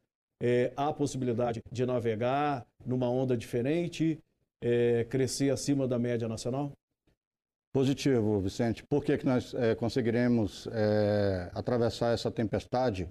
é, 0.42 0.72
há 0.76 0.88
a 0.88 0.94
possibilidade 0.94 1.62
de 1.72 1.86
navegar 1.86 2.66
numa 2.86 3.10
onda 3.10 3.36
diferente, 3.36 4.20
é, 4.64 5.04
crescer 5.06 5.50
acima 5.52 5.88
da 5.88 6.00
média 6.00 6.28
nacional? 6.28 6.72
Positivo, 7.72 8.40
Vicente. 8.40 8.84
Por 8.84 9.04
que, 9.04 9.18
que 9.18 9.26
nós 9.26 9.54
é, 9.54 9.76
conseguiremos 9.76 10.68
é, 10.72 11.52
atravessar 11.54 12.14
essa 12.14 12.32
tempestade 12.32 13.08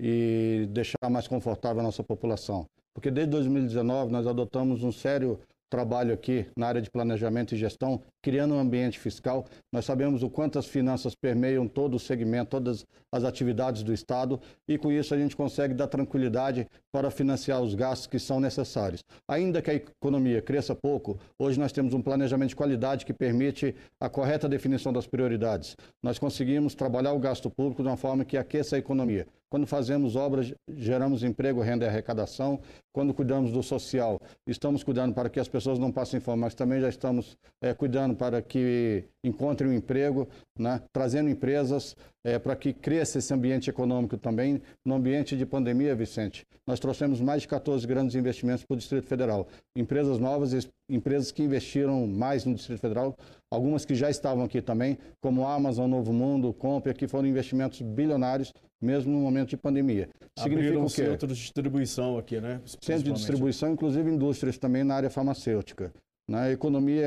e 0.00 0.68
deixar 0.70 1.10
mais 1.10 1.26
confortável 1.26 1.80
a 1.80 1.82
nossa 1.82 2.04
população? 2.04 2.66
Porque 2.94 3.10
desde 3.10 3.32
2019 3.32 4.12
nós 4.12 4.26
adotamos 4.26 4.84
um 4.84 4.92
sério 4.92 5.40
trabalho 5.70 6.14
aqui 6.14 6.46
na 6.56 6.66
área 6.66 6.80
de 6.80 6.90
planejamento 6.90 7.54
e 7.54 7.58
gestão, 7.58 8.00
criando 8.22 8.54
um 8.54 8.58
ambiente 8.58 8.98
fiscal. 8.98 9.46
Nós 9.72 9.84
sabemos 9.84 10.22
o 10.22 10.30
quanto 10.30 10.58
as 10.58 10.66
finanças 10.66 11.14
permeiam 11.14 11.66
todo 11.68 11.94
o 11.94 11.98
segmento, 11.98 12.50
todas 12.50 12.84
as 13.12 13.24
atividades 13.24 13.82
do 13.82 13.92
Estado, 13.92 14.40
e 14.68 14.76
com 14.78 14.92
isso 14.92 15.14
a 15.14 15.18
gente 15.18 15.36
consegue 15.36 15.74
dar 15.74 15.86
tranquilidade 15.86 16.66
para 16.92 17.10
financiar 17.10 17.60
os 17.62 17.74
gastos 17.74 18.06
que 18.06 18.18
são 18.18 18.40
necessários. 18.40 19.02
Ainda 19.28 19.62
que 19.62 19.70
a 19.70 19.74
economia 19.74 20.42
cresça 20.42 20.74
pouco, 20.74 21.18
hoje 21.38 21.58
nós 21.58 21.72
temos 21.72 21.94
um 21.94 22.02
planejamento 22.02 22.50
de 22.50 22.56
qualidade 22.56 23.06
que 23.06 23.12
permite 23.12 23.74
a 24.00 24.08
correta 24.08 24.48
definição 24.48 24.92
das 24.92 25.06
prioridades. 25.06 25.76
Nós 26.02 26.18
conseguimos 26.18 26.74
trabalhar 26.74 27.12
o 27.12 27.18
gasto 27.18 27.50
público 27.50 27.82
de 27.82 27.88
uma 27.88 27.96
forma 27.96 28.24
que 28.24 28.36
aqueça 28.36 28.76
a 28.76 28.78
economia. 28.78 29.26
Quando 29.48 29.66
fazemos 29.66 30.16
obras, 30.16 30.52
geramos 30.68 31.22
emprego, 31.22 31.60
renda 31.60 31.84
e 31.84 31.88
arrecadação. 31.88 32.60
Quando 32.92 33.14
cuidamos 33.14 33.52
do 33.52 33.62
social, 33.62 34.20
estamos 34.46 34.82
cuidando 34.82 35.14
para 35.14 35.28
que 35.28 35.38
as 35.38 35.48
pessoas 35.48 35.78
não 35.78 35.92
passem 35.92 36.18
fome, 36.18 36.40
mas 36.40 36.54
também 36.54 36.80
já 36.80 36.88
estamos 36.88 37.36
é, 37.62 37.72
cuidando 37.72 38.16
para 38.16 38.42
que 38.42 39.04
encontrem 39.22 39.70
um 39.70 39.74
emprego, 39.74 40.28
né? 40.58 40.82
trazendo 40.92 41.30
empresas 41.30 41.94
é, 42.24 42.40
para 42.40 42.56
que 42.56 42.72
cresça 42.72 43.18
esse 43.18 43.32
ambiente 43.32 43.70
econômico 43.70 44.16
também. 44.16 44.60
No 44.84 44.94
ambiente 44.94 45.36
de 45.36 45.46
pandemia, 45.46 45.94
Vicente, 45.94 46.44
nós 46.66 46.80
trouxemos 46.80 47.20
mais 47.20 47.42
de 47.42 47.48
14 47.48 47.86
grandes 47.86 48.16
investimentos 48.16 48.64
para 48.64 48.74
o 48.74 48.76
Distrito 48.76 49.06
Federal. 49.06 49.46
Empresas 49.76 50.18
novas, 50.18 50.68
empresas 50.90 51.30
que 51.30 51.42
investiram 51.42 52.04
mais 52.06 52.44
no 52.44 52.54
Distrito 52.54 52.80
Federal, 52.80 53.16
algumas 53.48 53.84
que 53.84 53.94
já 53.94 54.10
estavam 54.10 54.44
aqui 54.44 54.60
também, 54.60 54.98
como 55.20 55.46
Amazon, 55.46 55.88
Novo 55.88 56.12
Mundo, 56.12 56.52
Compre, 56.52 56.94
que 56.94 57.06
foram 57.06 57.28
investimentos 57.28 57.80
bilionários, 57.80 58.52
mesmo 58.86 59.12
no 59.12 59.18
momento 59.18 59.50
de 59.50 59.56
pandemia. 59.56 60.08
Significa 60.38 60.78
o 60.78 60.84
quê? 60.84 60.88
centro 60.88 61.26
de 61.28 61.34
distribuição 61.34 62.16
aqui, 62.16 62.40
né? 62.40 62.60
Centro 62.80 63.04
de 63.04 63.12
distribuição, 63.12 63.72
inclusive 63.72 64.08
indústrias 64.08 64.56
também 64.56 64.84
na 64.84 64.94
área 64.94 65.10
farmacêutica. 65.10 65.92
Na 66.28 66.42
né? 66.42 66.52
economia, 66.52 67.06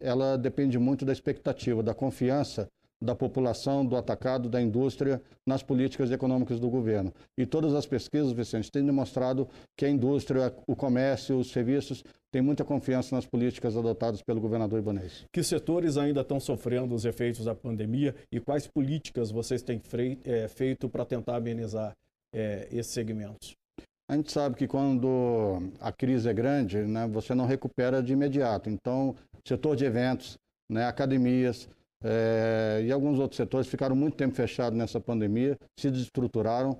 ela 0.00 0.36
depende 0.36 0.78
muito 0.78 1.04
da 1.04 1.12
expectativa, 1.12 1.82
da 1.82 1.94
confiança 1.94 2.68
da 3.00 3.14
população, 3.14 3.86
do 3.86 3.96
atacado, 3.96 4.48
da 4.48 4.60
indústria 4.60 5.22
nas 5.46 5.62
políticas 5.62 6.10
econômicas 6.10 6.58
do 6.58 6.68
governo. 6.68 7.12
E 7.36 7.46
todas 7.46 7.74
as 7.74 7.86
pesquisas, 7.86 8.32
Vicente, 8.32 8.70
têm 8.70 8.84
demonstrado 8.84 9.48
que 9.76 9.84
a 9.84 9.88
indústria, 9.88 10.52
o 10.66 10.74
comércio, 10.74 11.38
os 11.38 11.50
serviços 11.50 12.02
têm 12.30 12.42
muita 12.42 12.64
confiança 12.64 13.14
nas 13.14 13.26
políticas 13.26 13.76
adotadas 13.76 14.22
pelo 14.22 14.40
governador 14.40 14.78
Ibanez. 14.78 15.24
Que 15.32 15.42
setores 15.42 15.96
ainda 15.96 16.20
estão 16.20 16.38
sofrendo 16.38 16.94
os 16.94 17.04
efeitos 17.04 17.44
da 17.44 17.54
pandemia 17.54 18.14
e 18.30 18.40
quais 18.40 18.66
políticas 18.66 19.30
vocês 19.30 19.62
têm 19.62 19.80
é, 20.24 20.48
feito 20.48 20.88
para 20.88 21.04
tentar 21.04 21.36
amenizar 21.36 21.92
é, 22.34 22.68
esses 22.70 22.92
segmentos? 22.92 23.56
A 24.10 24.16
gente 24.16 24.32
sabe 24.32 24.56
que 24.56 24.66
quando 24.66 25.70
a 25.80 25.92
crise 25.92 26.28
é 26.28 26.32
grande, 26.32 26.78
né, 26.78 27.06
você 27.06 27.34
não 27.34 27.44
recupera 27.44 28.02
de 28.02 28.14
imediato. 28.14 28.70
Então, 28.70 29.14
setor 29.46 29.76
de 29.76 29.84
eventos, 29.84 30.38
né, 30.68 30.86
academias 30.86 31.68
é, 32.02 32.82
e 32.84 32.92
alguns 32.92 33.18
outros 33.18 33.36
setores 33.36 33.66
ficaram 33.66 33.94
muito 33.94 34.16
tempo 34.16 34.34
fechados 34.34 34.78
nessa 34.78 35.00
pandemia, 35.00 35.58
se 35.78 35.90
desestruturaram. 35.90 36.78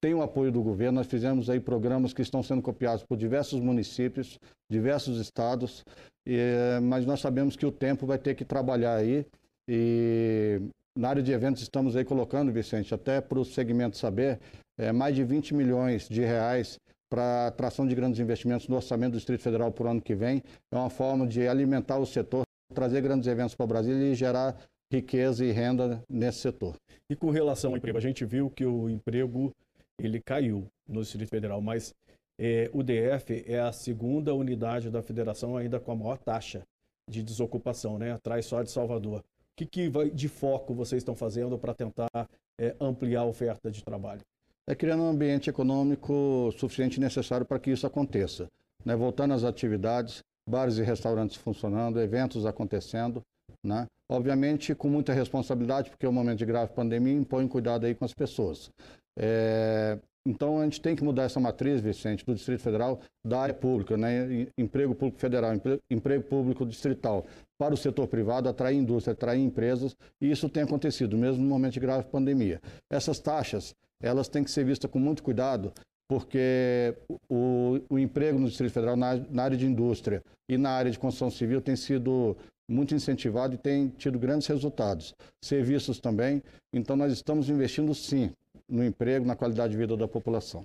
Tem 0.00 0.14
o 0.14 0.22
apoio 0.22 0.52
do 0.52 0.62
governo, 0.62 0.98
nós 0.98 1.06
fizemos 1.06 1.48
aí 1.50 1.58
programas 1.58 2.12
que 2.12 2.22
estão 2.22 2.42
sendo 2.42 2.62
copiados 2.62 3.04
por 3.04 3.16
diversos 3.16 3.60
municípios, 3.60 4.38
diversos 4.70 5.18
estados, 5.18 5.84
e, 6.26 6.38
mas 6.82 7.06
nós 7.06 7.20
sabemos 7.20 7.56
que 7.56 7.66
o 7.66 7.72
tempo 7.72 8.06
vai 8.06 8.18
ter 8.18 8.34
que 8.34 8.44
trabalhar 8.44 8.94
aí 8.94 9.26
e 9.68 10.60
na 10.98 11.10
área 11.10 11.22
de 11.22 11.30
eventos 11.30 11.62
estamos 11.62 11.94
aí 11.94 12.04
colocando, 12.04 12.50
Vicente, 12.50 12.92
até 12.92 13.20
para 13.20 13.38
o 13.38 13.44
segmento 13.44 13.96
saber, 13.96 14.40
é, 14.78 14.90
mais 14.90 15.14
de 15.14 15.22
20 15.22 15.54
milhões 15.54 16.08
de 16.08 16.22
reais 16.22 16.78
para 17.10 17.46
atração 17.46 17.86
de 17.86 17.94
grandes 17.94 18.18
investimentos 18.18 18.66
no 18.68 18.76
orçamento 18.76 19.12
do 19.12 19.16
Distrito 19.18 19.42
Federal 19.42 19.70
para 19.70 19.86
o 19.86 19.90
ano 19.90 20.02
que 20.02 20.14
vem. 20.14 20.42
É 20.72 20.76
uma 20.76 20.90
forma 20.90 21.26
de 21.26 21.46
alimentar 21.46 21.98
o 21.98 22.06
setor, 22.06 22.42
trazer 22.74 23.00
grandes 23.00 23.28
eventos 23.28 23.54
para 23.54 23.64
o 23.64 23.66
Brasil 23.66 23.96
e 23.96 24.14
gerar 24.14 24.56
riqueza 24.92 25.44
e 25.44 25.52
renda 25.52 26.02
nesse 26.08 26.38
setor. 26.38 26.74
E 27.10 27.16
com 27.16 27.30
relação 27.30 27.70
ao 27.70 27.76
emprego, 27.76 27.98
a 27.98 28.00
gente 28.02 28.24
viu 28.24 28.50
que 28.50 28.64
o 28.64 28.88
emprego 28.88 29.52
ele 29.98 30.20
caiu 30.20 30.66
no 30.86 31.02
Distrito 31.02 31.28
Federal, 31.28 31.60
mas 31.60 31.94
é, 32.38 32.70
o 32.72 32.82
DF 32.82 33.44
é 33.46 33.60
a 33.60 33.72
segunda 33.72 34.34
unidade 34.34 34.90
da 34.90 35.02
federação 35.02 35.56
ainda 35.56 35.80
com 35.80 35.92
a 35.92 35.96
maior 35.96 36.18
taxa 36.18 36.62
de 37.08 37.22
desocupação, 37.22 37.98
né? 37.98 38.12
atrás 38.12 38.46
só 38.46 38.62
de 38.62 38.70
Salvador 38.70 39.24
que, 39.58 39.66
que 39.66 39.88
vai, 39.88 40.10
de 40.10 40.28
foco 40.28 40.72
vocês 40.72 41.00
estão 41.00 41.16
fazendo 41.16 41.58
para 41.58 41.74
tentar 41.74 42.28
é, 42.58 42.76
ampliar 42.80 43.22
a 43.22 43.24
oferta 43.24 43.70
de 43.70 43.82
trabalho? 43.82 44.20
É 44.66 44.74
criando 44.74 45.02
um 45.02 45.08
ambiente 45.08 45.50
econômico 45.50 46.52
suficiente 46.56 46.98
e 46.98 47.00
necessário 47.00 47.44
para 47.44 47.58
que 47.58 47.70
isso 47.70 47.86
aconteça. 47.86 48.48
Né? 48.84 48.94
Voltando 48.94 49.34
às 49.34 49.42
atividades, 49.42 50.22
bares 50.48 50.76
e 50.76 50.82
restaurantes 50.82 51.36
funcionando, 51.36 52.00
eventos 52.00 52.46
acontecendo, 52.46 53.22
né? 53.64 53.86
Obviamente 54.08 54.74
com 54.74 54.88
muita 54.88 55.12
responsabilidade, 55.12 55.90
porque 55.90 56.06
é 56.06 56.08
um 56.08 56.12
momento 56.12 56.38
de 56.38 56.46
grave 56.46 56.72
pandemia 56.72 57.12
impõe 57.12 57.48
cuidado 57.48 57.86
aí 57.86 57.94
com 57.94 58.04
as 58.04 58.14
pessoas. 58.14 58.70
É, 59.18 59.98
então, 60.28 60.60
a 60.60 60.64
gente 60.64 60.80
tem 60.80 60.94
que 60.94 61.02
mudar 61.02 61.24
essa 61.24 61.40
matriz, 61.40 61.80
Vicente, 61.80 62.24
do 62.24 62.34
Distrito 62.34 62.60
Federal, 62.60 63.00
da 63.26 63.40
área 63.40 63.54
pública, 63.54 63.96
né? 63.96 64.46
emprego 64.58 64.94
público 64.94 65.18
federal, 65.18 65.52
emprego 65.90 66.24
público 66.24 66.66
distrital, 66.66 67.26
para 67.58 67.72
o 67.72 67.76
setor 67.76 68.06
privado, 68.06 68.48
atrair 68.48 68.76
indústria, 68.76 69.12
atrair 69.12 69.40
empresas, 69.40 69.96
e 70.20 70.30
isso 70.30 70.48
tem 70.48 70.62
acontecido, 70.62 71.16
mesmo 71.16 71.42
no 71.42 71.48
momento 71.48 71.72
de 71.72 71.80
grave 71.80 72.06
pandemia. 72.08 72.60
Essas 72.92 73.18
taxas, 73.18 73.74
elas 74.02 74.28
têm 74.28 74.44
que 74.44 74.50
ser 74.50 74.64
vistas 74.64 74.90
com 74.90 74.98
muito 74.98 75.22
cuidado, 75.22 75.72
porque 76.06 76.94
o, 77.28 77.80
o 77.88 77.98
emprego 77.98 78.38
no 78.38 78.48
Distrito 78.48 78.72
Federal, 78.72 78.96
na, 78.96 79.16
na 79.16 79.42
área 79.44 79.56
de 79.56 79.66
indústria 79.66 80.22
e 80.48 80.58
na 80.58 80.70
área 80.70 80.90
de 80.90 80.98
construção 80.98 81.30
civil, 81.30 81.60
tem 81.60 81.74
sido 81.74 82.36
muito 82.70 82.94
incentivado 82.94 83.54
e 83.54 83.58
tem 83.58 83.88
tido 83.88 84.18
grandes 84.18 84.46
resultados. 84.46 85.14
Serviços 85.42 85.98
também. 85.98 86.42
Então, 86.72 86.96
nós 86.96 87.12
estamos 87.12 87.48
investindo 87.48 87.94
sim 87.94 88.30
no 88.68 88.84
emprego, 88.84 89.26
na 89.26 89.36
qualidade 89.36 89.72
de 89.72 89.78
vida 89.78 89.96
da 89.96 90.06
população. 90.06 90.62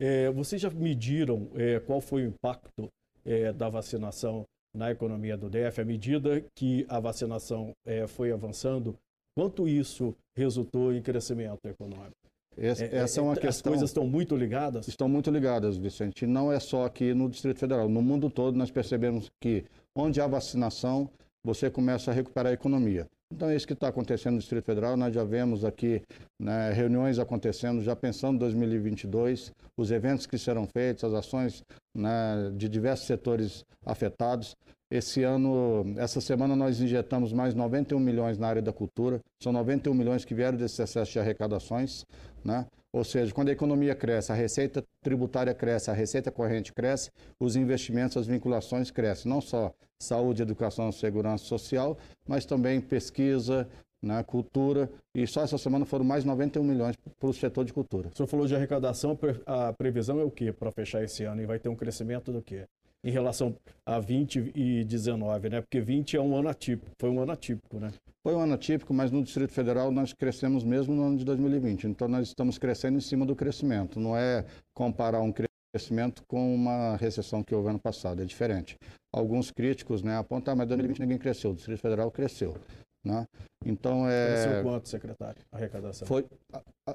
É, 0.00 0.30
vocês 0.30 0.60
já 0.60 0.70
mediram 0.70 1.48
é, 1.54 1.78
qual 1.80 2.00
foi 2.00 2.24
o 2.24 2.28
impacto 2.28 2.88
é, 3.24 3.52
da 3.52 3.68
vacinação 3.68 4.44
na 4.74 4.90
economia 4.90 5.36
do 5.36 5.48
DF? 5.48 5.80
À 5.80 5.84
medida 5.84 6.44
que 6.56 6.84
a 6.88 6.98
vacinação 6.98 7.72
é, 7.86 8.06
foi 8.06 8.32
avançando, 8.32 8.96
quanto 9.36 9.68
isso 9.68 10.14
resultou 10.36 10.92
em 10.92 11.02
crescimento 11.02 11.60
econômico? 11.66 12.16
Essa, 12.56 12.84
é, 12.84 12.96
essa 12.96 13.20
é 13.20 13.22
uma 13.22 13.34
questão. 13.34 13.48
As 13.48 13.62
coisas 13.62 13.90
estão 13.90 14.06
muito 14.06 14.36
ligadas? 14.36 14.88
Estão 14.88 15.08
muito 15.08 15.30
ligadas, 15.30 15.76
Vicente. 15.76 16.26
Não 16.26 16.52
é 16.52 16.60
só 16.60 16.84
aqui 16.84 17.14
no 17.14 17.28
Distrito 17.28 17.58
Federal. 17.58 17.88
No 17.88 18.02
mundo 18.02 18.28
todo, 18.28 18.56
nós 18.56 18.70
percebemos 18.70 19.30
que 19.40 19.64
onde 19.96 20.20
há 20.20 20.26
vacinação, 20.26 21.08
você 21.44 21.70
começa 21.70 22.10
a 22.10 22.14
recuperar 22.14 22.50
a 22.50 22.54
economia. 22.54 23.06
Então 23.32 23.48
é 23.48 23.56
isso 23.56 23.66
que 23.66 23.72
está 23.72 23.88
acontecendo 23.88 24.34
no 24.34 24.40
Distrito 24.40 24.64
Federal. 24.64 24.94
Nós 24.94 25.14
já 25.14 25.24
vemos 25.24 25.64
aqui 25.64 26.02
né, 26.40 26.70
reuniões 26.72 27.18
acontecendo, 27.18 27.82
já 27.82 27.96
pensando 27.96 28.36
em 28.36 28.38
2022, 28.38 29.52
os 29.76 29.90
eventos 29.90 30.26
que 30.26 30.36
serão 30.36 30.66
feitos, 30.66 31.02
as 31.02 31.14
ações 31.14 31.62
né, 31.96 32.52
de 32.54 32.68
diversos 32.68 33.06
setores 33.06 33.64
afetados. 33.86 34.54
Esse 34.90 35.22
ano, 35.22 35.94
essa 35.96 36.20
semana, 36.20 36.54
nós 36.54 36.78
injetamos 36.82 37.32
mais 37.32 37.54
91 37.54 37.98
milhões 37.98 38.38
na 38.38 38.48
área 38.48 38.60
da 38.60 38.72
cultura. 38.72 39.18
São 39.42 39.50
91 39.50 39.94
milhões 39.94 40.26
que 40.26 40.34
vieram 40.34 40.58
desse 40.58 40.82
excesso 40.82 41.12
de 41.12 41.18
arrecadações. 41.18 42.04
Né? 42.44 42.66
Ou 42.92 43.04
seja, 43.04 43.32
quando 43.32 43.48
a 43.48 43.52
economia 43.52 43.94
cresce, 43.94 44.30
a 44.30 44.34
receita 44.34 44.84
tributária 45.00 45.54
cresce, 45.54 45.90
a 45.90 45.94
receita 45.94 46.30
corrente 46.30 46.72
cresce, 46.74 47.10
os 47.40 47.56
investimentos, 47.56 48.18
as 48.18 48.26
vinculações 48.26 48.90
crescem. 48.90 49.30
Não 49.30 49.40
só 49.40 49.72
saúde, 49.98 50.42
educação, 50.42 50.92
segurança 50.92 51.44
social, 51.44 51.96
mas 52.26 52.44
também 52.44 52.80
pesquisa, 52.80 53.66
né, 54.02 54.22
cultura. 54.22 54.90
E 55.14 55.26
só 55.26 55.42
essa 55.42 55.56
semana 55.56 55.86
foram 55.86 56.04
mais 56.04 56.24
91 56.24 56.62
milhões 56.62 56.96
para 57.18 57.28
o 57.28 57.32
setor 57.32 57.64
de 57.64 57.72
cultura. 57.72 58.08
O 58.08 58.16
senhor 58.16 58.26
falou 58.26 58.46
de 58.46 58.54
arrecadação, 58.54 59.18
a 59.46 59.72
previsão 59.72 60.20
é 60.20 60.24
o 60.24 60.30
quê 60.30 60.52
para 60.52 60.70
fechar 60.70 61.02
esse 61.02 61.24
ano? 61.24 61.40
E 61.40 61.46
vai 61.46 61.58
ter 61.58 61.70
um 61.70 61.76
crescimento 61.76 62.30
do 62.30 62.42
quê? 62.42 62.66
Em 63.04 63.10
relação 63.10 63.54
a 63.84 63.98
20 63.98 64.52
e 64.54 64.84
19, 64.84 65.48
né? 65.48 65.60
Porque 65.60 65.80
20 65.80 66.16
é 66.16 66.20
um 66.20 66.36
ano 66.36 66.48
atípico, 66.48 66.90
foi 67.00 67.10
um 67.10 67.20
ano 67.20 67.32
atípico, 67.32 67.78
né? 67.78 67.92
Foi 68.22 68.34
um 68.34 68.40
ano 68.40 68.54
atípico, 68.54 68.94
mas 68.94 69.10
no 69.10 69.22
Distrito 69.22 69.52
Federal 69.52 69.90
nós 69.90 70.12
crescemos 70.12 70.62
mesmo 70.62 70.94
no 70.94 71.02
ano 71.02 71.16
de 71.16 71.24
2020. 71.24 71.88
Então 71.88 72.06
nós 72.06 72.28
estamos 72.28 72.58
crescendo 72.58 72.96
em 72.96 73.00
cima 73.00 73.26
do 73.26 73.34
crescimento. 73.34 73.98
Não 73.98 74.16
é 74.16 74.44
comparar 74.72 75.20
um 75.20 75.32
crescimento 75.72 76.22
com 76.28 76.54
uma 76.54 76.96
recessão 76.96 77.42
que 77.42 77.54
houve 77.54 77.70
ano 77.70 77.80
passado, 77.80 78.22
é 78.22 78.24
diferente. 78.24 78.76
Alguns 79.12 79.50
críticos 79.50 80.02
né, 80.02 80.16
apontam, 80.16 80.52
ah, 80.52 80.56
mas 80.56 80.66
em 80.66 80.68
2020 80.68 81.00
ninguém 81.00 81.18
cresceu, 81.18 81.50
o 81.50 81.54
Distrito 81.54 81.80
Federal 81.80 82.10
cresceu. 82.10 82.56
Né? 83.04 83.26
Então 83.66 84.08
é. 84.08 84.26
Cresceu 84.26 84.62
quanto, 84.62 84.88
secretário, 84.88 85.42
a 85.50 85.56
arrecadação? 85.56 86.06
Foi, 86.06 86.24
a, 86.52 86.62
a, 86.88 86.94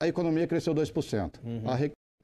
a 0.00 0.06
economia 0.06 0.46
cresceu 0.46 0.72
2%. 0.74 1.40
Uhum. 1.44 1.68
A 1.68 1.74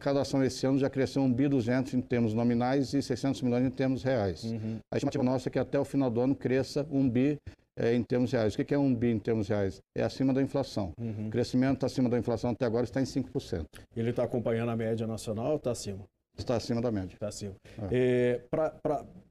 arrecadação 0.03 0.43
esse 0.45 0.67
ano 0.67 0.79
já 0.79 0.91
cresceu 0.91 1.23
1 1.23 1.33
bi 1.33 1.49
200 1.49 1.95
em 1.95 2.01
termos 2.01 2.35
nominais 2.35 2.93
e 2.93 3.01
600 3.01 3.41
milhões 3.43 3.65
em 3.65 3.71
termos 3.71 4.03
reais. 4.03 4.43
Uhum. 4.45 4.79
A 4.91 4.97
estimativa 4.97 5.23
nossa 5.23 5.49
é 5.49 5.51
que 5.51 5.59
até 5.59 5.79
o 5.79 5.85
final 5.85 6.11
do 6.11 6.21
ano 6.21 6.35
cresça 6.35 6.87
1 6.91 7.09
bi 7.09 7.39
é, 7.79 7.95
em 7.95 8.03
termos 8.03 8.33
reais. 8.33 8.55
O 8.55 8.65
que 8.65 8.75
é 8.75 8.79
um 8.79 8.95
bi 8.95 9.13
em 9.13 9.19
termos 9.19 9.49
reais? 9.49 9.81
É 9.97 10.03
acima 10.03 10.35
da 10.35 10.43
inflação. 10.43 10.93
Uhum. 10.99 11.29
O 11.29 11.31
crescimento 11.31 11.87
acima 11.87 12.09
da 12.09 12.19
inflação 12.19 12.51
até 12.51 12.67
agora 12.67 12.85
está 12.85 13.01
em 13.01 13.05
5%. 13.05 13.65
Ele 13.97 14.11
está 14.11 14.25
acompanhando 14.25 14.71
a 14.71 14.77
média 14.77 15.07
nacional 15.07 15.53
ou 15.53 15.57
está 15.57 15.71
acima? 15.71 16.01
Está 16.37 16.57
acima 16.57 16.81
da 16.81 16.91
média. 16.91 17.15
Está 17.15 17.29
acima. 17.29 17.55
É. 17.91 18.41
É, 18.51 18.57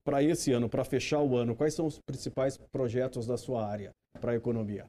para 0.03 0.23
esse 0.23 0.51
ano, 0.51 0.69
para 0.69 0.83
fechar 0.83 1.19
o 1.19 1.35
ano, 1.35 1.55
quais 1.55 1.73
são 1.73 1.85
os 1.85 1.99
principais 1.99 2.57
projetos 2.71 3.27
da 3.27 3.37
sua 3.37 3.65
área 3.67 3.91
para 4.19 4.31
a 4.31 4.35
economia? 4.35 4.85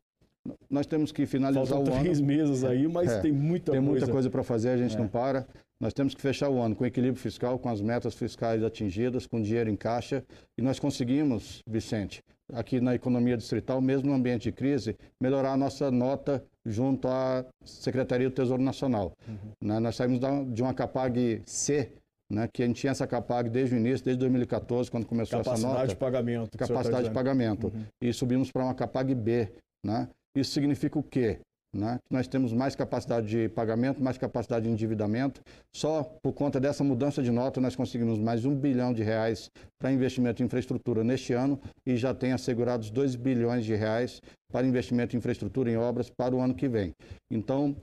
Nós 0.69 0.87
temos 0.87 1.13
que 1.13 1.25
finalizar 1.25 1.67
Faltam 1.67 1.93
o 1.93 1.95
ano. 1.95 2.03
três 2.03 2.21
meses 2.21 2.65
aí, 2.65 2.89
mas 2.89 3.11
é, 3.11 3.21
tem 3.21 3.33
muita 3.33 3.71
tem 3.73 3.81
coisa. 3.81 3.91
Tem 3.91 4.01
muita 4.01 4.13
coisa 4.13 4.31
para 4.31 4.43
fazer, 4.43 4.71
a 4.71 4.77
gente 4.77 4.97
não 4.99 5.07
para. 5.07 5.47
Nós 5.83 5.93
temos 5.93 6.15
que 6.15 6.21
fechar 6.21 6.49
o 6.49 6.61
ano 6.61 6.77
com 6.77 6.87
equilíbrio 6.87 7.21
fiscal, 7.21 7.59
com 7.59 7.69
as 7.69 7.81
metas 7.81 8.15
fiscais 8.15 8.63
atingidas, 8.63 9.27
com 9.27 9.43
dinheiro 9.43 9.69
em 9.69 9.75
caixa. 9.75 10.25
E 10.57 10.63
nós 10.63 10.79
conseguimos, 10.79 11.61
Vicente, 11.69 12.23
aqui 12.53 12.81
na 12.81 12.95
economia 12.95 13.37
distrital, 13.37 13.81
mesmo 13.81 14.09
no 14.09 14.15
ambiente 14.15 14.45
de 14.45 14.53
crise, 14.53 14.97
melhorar 15.21 15.55
a 15.55 15.57
nossa 15.57 15.91
nota 15.91 16.41
junto 16.65 17.09
à 17.09 17.45
Secretaria 17.65 18.31
do 18.31 18.35
Tesouro 18.35 18.63
Nacional. 18.63 19.13
Uhum. 19.27 19.81
Nós 19.81 19.97
saímos 19.97 20.21
de 20.53 20.63
uma 20.63 20.73
Capag 20.73 21.43
C, 21.47 21.91
né, 22.31 22.49
que 22.55 22.63
a 22.63 22.67
gente 22.69 22.81
tinha 22.81 22.93
essa 22.93 23.05
Capag 23.05 23.51
desde 23.51 23.75
o 23.75 23.79
início, 23.79 24.05
desde 24.05 24.21
2014, 24.21 24.89
quando 24.89 25.05
começou 25.05 25.41
essa 25.41 25.51
nota. 25.51 25.63
Capacidade 25.63 25.89
de 25.89 25.97
pagamento. 25.97 26.59
Capacidade 26.59 27.09
de 27.09 27.15
pagamento. 27.15 27.73
E 28.01 28.13
subimos 28.13 28.53
para 28.53 28.63
uma 28.63 28.75
Capag 28.75 29.13
B. 29.17 29.49
Né? 29.85 30.09
Isso 30.37 30.53
significa 30.53 30.97
o 30.97 31.03
quê? 31.03 31.41
Né? 31.75 31.99
Nós 32.11 32.29
temos 32.29 32.53
mais 32.53 32.77
capacidade 32.77 33.27
de 33.27 33.49
pagamento, 33.49 34.03
mais 34.03 34.19
capacidade 34.19 34.67
de 34.67 34.71
endividamento. 34.71 35.41
Só 35.75 36.03
por 36.23 36.35
conta 36.35 36.61
dessa 36.61 36.85
mudança 36.85 37.23
de 37.23 37.31
nota, 37.31 37.63
nós 37.63 37.75
conseguimos 37.75 38.19
mais 38.19 38.45
um 38.45 38.55
bilhão 38.55 38.93
de 38.93 39.03
reais 39.03 39.51
para 39.81 39.91
investimento 39.91 40.43
em 40.43 40.47
infraestrutura 40.47 41.03
neste 41.03 41.33
ano 41.33 41.59
e 41.87 41.97
já 41.97 42.13
tem 42.13 42.33
assegurados 42.33 42.91
2 42.91 43.17
bilhões 43.17 43.65
de 43.65 43.75
reais 43.75 44.21
para 44.53 44.67
investimento 44.67 45.17
em 45.17 45.19
infraestrutura 45.19 45.71
em 45.71 45.77
obras 45.79 46.11
para 46.11 46.37
o 46.37 46.41
ano 46.41 46.55
que 46.55 46.69
vem. 46.69 46.93
Então, 47.31 47.75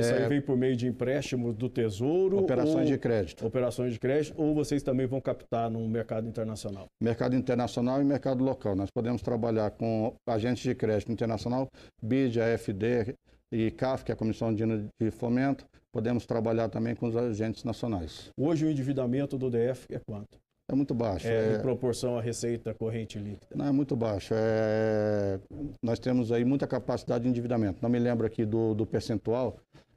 isso 0.00 0.10
é... 0.10 0.22
aí 0.22 0.28
vem 0.30 0.40
por 0.40 0.56
meio 0.56 0.74
de 0.74 0.86
empréstimos 0.86 1.54
do 1.54 1.68
Tesouro, 1.68 2.38
operações 2.38 2.86
ou... 2.86 2.92
de 2.92 2.98
crédito, 2.98 3.46
operações 3.46 3.92
de 3.92 4.00
crédito, 4.00 4.34
ou 4.40 4.54
vocês 4.54 4.82
também 4.82 5.06
vão 5.06 5.20
captar 5.20 5.70
no 5.70 5.86
mercado 5.86 6.26
internacional? 6.26 6.86
Mercado 7.02 7.36
internacional 7.36 8.00
e 8.00 8.04
mercado 8.04 8.42
local. 8.42 8.74
Nós 8.74 8.90
podemos 8.90 9.20
trabalhar 9.20 9.70
com 9.72 10.14
agentes 10.26 10.62
de 10.62 10.74
crédito 10.74 11.12
internacional, 11.12 11.68
BID, 12.02 12.40
AFD, 12.40 13.14
e 13.54 13.70
CAF, 13.70 14.04
que 14.04 14.10
é 14.10 14.14
a 14.14 14.16
Comissão 14.16 14.48
Andina 14.48 14.84
de 15.00 15.10
Fomento, 15.12 15.64
podemos 15.92 16.26
trabalhar 16.26 16.68
também 16.68 16.96
com 16.96 17.06
os 17.06 17.16
agentes 17.16 17.62
nacionais. 17.62 18.30
Hoje 18.36 18.66
o 18.66 18.70
endividamento 18.70 19.38
do 19.38 19.48
DF 19.48 19.86
é 19.94 20.00
quanto? 20.00 20.38
É 20.68 20.74
muito 20.74 20.92
baixo. 20.92 21.28
É, 21.28 21.52
é... 21.52 21.56
Em 21.56 21.60
proporção 21.60 22.18
à 22.18 22.20
receita 22.20 22.74
corrente 22.74 23.16
líquida? 23.18 23.54
Não, 23.54 23.66
é 23.66 23.70
muito 23.70 23.94
baixo. 23.94 24.34
É... 24.36 25.38
Nós 25.80 26.00
temos 26.00 26.32
aí 26.32 26.44
muita 26.44 26.66
capacidade 26.66 27.22
de 27.24 27.30
endividamento. 27.30 27.78
Não 27.80 27.88
me 27.88 27.98
lembro 27.98 28.26
aqui 28.26 28.44
do, 28.44 28.74
do 28.74 28.84
percentual, 28.84 29.56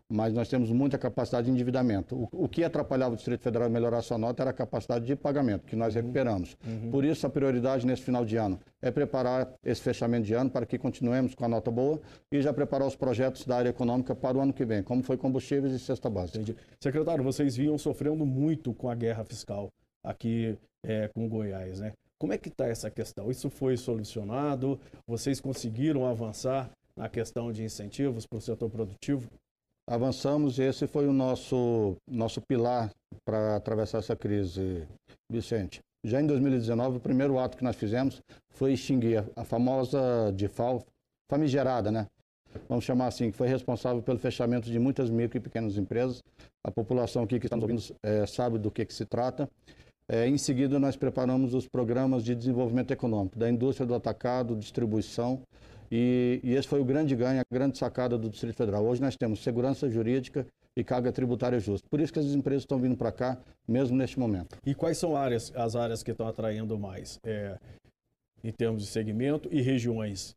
mas 0.10 0.34
nós 0.34 0.48
temos 0.48 0.72
muita 0.72 0.98
capacidade 0.98 1.46
de 1.46 1.52
endividamento. 1.52 2.16
O, 2.16 2.46
o 2.46 2.50
que 2.50 2.64
atrapalhava 2.64 3.14
o 3.14 3.16
Distrito 3.16 3.42
Federal 3.42 3.70
melhorar 3.70 4.02
sua 4.02 4.18
nota 4.18 4.44
era 4.44 4.52
a 4.52 4.54
capacidade 4.54 5.06
de 5.06 5.16
pagamento, 5.16 5.66
que 5.66 5.76
nós 5.76 5.94
recuperamos. 5.94 6.58
Uhum. 6.66 6.90
Por 6.90 7.04
isso, 7.04 7.28
a 7.28 7.30
prioridade 7.30 7.86
nesse 7.86 8.04
final 8.04 8.24
de 8.24 8.38
ano 8.38 8.60
é 8.82 8.90
preparar 8.90 9.54
esse 9.64 9.82
fechamento 9.82 10.26
de 10.26 10.34
ano 10.34 10.50
para 10.50 10.66
que 10.66 10.78
continuemos 10.78 11.36
com 11.36 11.44
a 11.44 11.48
nota 11.48 11.70
boa 11.70 12.00
e 12.32 12.42
já 12.42 12.54
preparar 12.54 12.88
os 12.88 12.96
projetos 12.96 13.46
da 13.46 13.58
área 13.58 13.70
econômica 13.70 14.16
para 14.16 14.38
o 14.38 14.42
ano 14.42 14.54
que 14.54 14.64
vem, 14.64 14.82
como 14.82 15.04
foi 15.04 15.18
combustíveis 15.18 15.74
e 15.74 15.80
cesta 15.80 16.10
básica. 16.10 16.38
Entendi. 16.38 16.58
Secretário, 16.82 17.24
vocês 17.24 17.58
vinham 17.58 17.78
sofrendo 17.78 18.26
muito 18.26 18.74
com 18.74 18.90
a 18.90 18.96
guerra 18.96 19.24
fiscal 19.26 19.70
aqui 20.04 20.58
é, 20.86 21.10
com 21.10 21.28
Goiás, 21.28 21.80
né? 21.80 21.92
Como 22.20 22.34
é 22.34 22.38
que 22.38 22.50
está 22.50 22.66
essa 22.66 22.90
questão? 22.90 23.30
Isso 23.30 23.50
foi 23.50 23.78
solucionado? 23.78 24.80
Vocês 25.06 25.40
conseguiram 25.40 26.08
avançar 26.08 26.72
na 26.96 27.08
questão 27.08 27.52
de 27.52 27.64
incentivos 27.64 28.26
para 28.26 28.40
o 28.40 28.42
setor 28.42 28.70
produtivo? 28.70 29.30
Avançamos 29.88 30.60
e 30.60 30.64
esse 30.64 30.86
foi 30.86 31.08
o 31.08 31.14
nosso, 31.14 31.96
nosso 32.10 32.42
pilar 32.42 32.92
para 33.26 33.56
atravessar 33.56 34.00
essa 34.00 34.16
crise, 34.16 34.86
Vicente. 35.32 35.80
Já 36.06 36.22
em 36.22 36.28
2019, 36.28 36.98
o 36.98 37.00
primeiro 37.00 37.40
ato 37.40 37.58
que 37.58 37.64
nós 37.64 37.76
fizemos 37.76 38.22
foi 38.52 38.74
extinguir 38.74 39.24
a 39.36 39.44
famosa 39.44 40.32
DIFAL, 40.36 40.84
famigerada, 41.30 41.92
né? 41.92 42.08
Vamos 42.68 42.86
chamar 42.86 43.08
assim, 43.08 43.32
que 43.32 43.38
foi 43.38 43.48
responsável 43.48 44.02
pelo 44.02 44.18
fechamento 44.18 44.70
de 44.70 44.80
muitas 44.80 45.10
micro 45.10 45.38
e 45.38 45.42
pequenas 45.42 45.78
empresas. 45.78 46.24
A 46.66 46.72
população 46.72 47.24
aqui 47.24 47.40
que 47.40 47.46
está 47.46 47.56
nos 47.56 47.64
ouvindo 47.64 47.96
é, 48.04 48.26
sabe 48.26 48.58
do 48.58 48.72
que, 48.72 48.86
que 48.86 48.94
se 48.94 49.06
trata. 49.06 49.50
É, 50.10 50.28
em 50.28 50.38
seguida, 50.38 50.80
nós 50.80 50.96
preparamos 50.96 51.54
os 51.54 51.68
programas 51.68 52.24
de 52.24 52.34
desenvolvimento 52.34 52.92
econômico, 52.92 53.38
da 53.38 53.50
indústria 53.50 53.86
do 53.86 53.94
atacado, 53.94 54.56
distribuição, 54.56 55.42
e, 55.92 56.40
e, 56.44 56.54
esse 56.54 56.68
foi 56.68 56.80
o 56.80 56.86
grande 56.86 57.16
ganho, 57.16 57.40
a 57.40 57.54
grande 57.54 57.78
sacada 57.78 58.18
do 58.18 58.30
Distrito 58.30 58.56
Federal. 58.56 58.86
Hoje 58.86 59.02
nós 59.02 59.16
temos 59.16 59.42
segurança 59.42 59.90
jurídica 59.90 60.46
e 60.76 60.84
carga 60.84 61.12
tributária 61.12 61.60
justa. 61.60 61.88
Por 61.90 62.00
isso 62.00 62.14
que 62.14 62.20
as 62.20 62.26
empresas 62.28 62.64
estão 62.64 62.80
vindo 62.80 62.96
para 62.96 63.12
cá, 63.12 63.38
mesmo 63.68 63.96
neste 63.96 64.20
momento. 64.20 64.58
E 64.66 64.76
quais 64.76 64.98
são 64.98 65.16
áreas, 65.16 65.52
as 65.56 65.76
áreas 65.76 66.04
que 66.04 66.12
estão 66.12 66.28
atraindo 66.28 66.78
mais, 66.78 67.20
é, 67.26 67.58
em 68.44 68.52
termos 68.52 68.84
de 68.84 68.88
segmento 68.90 69.50
e 69.52 69.62
regiões? 69.62 70.36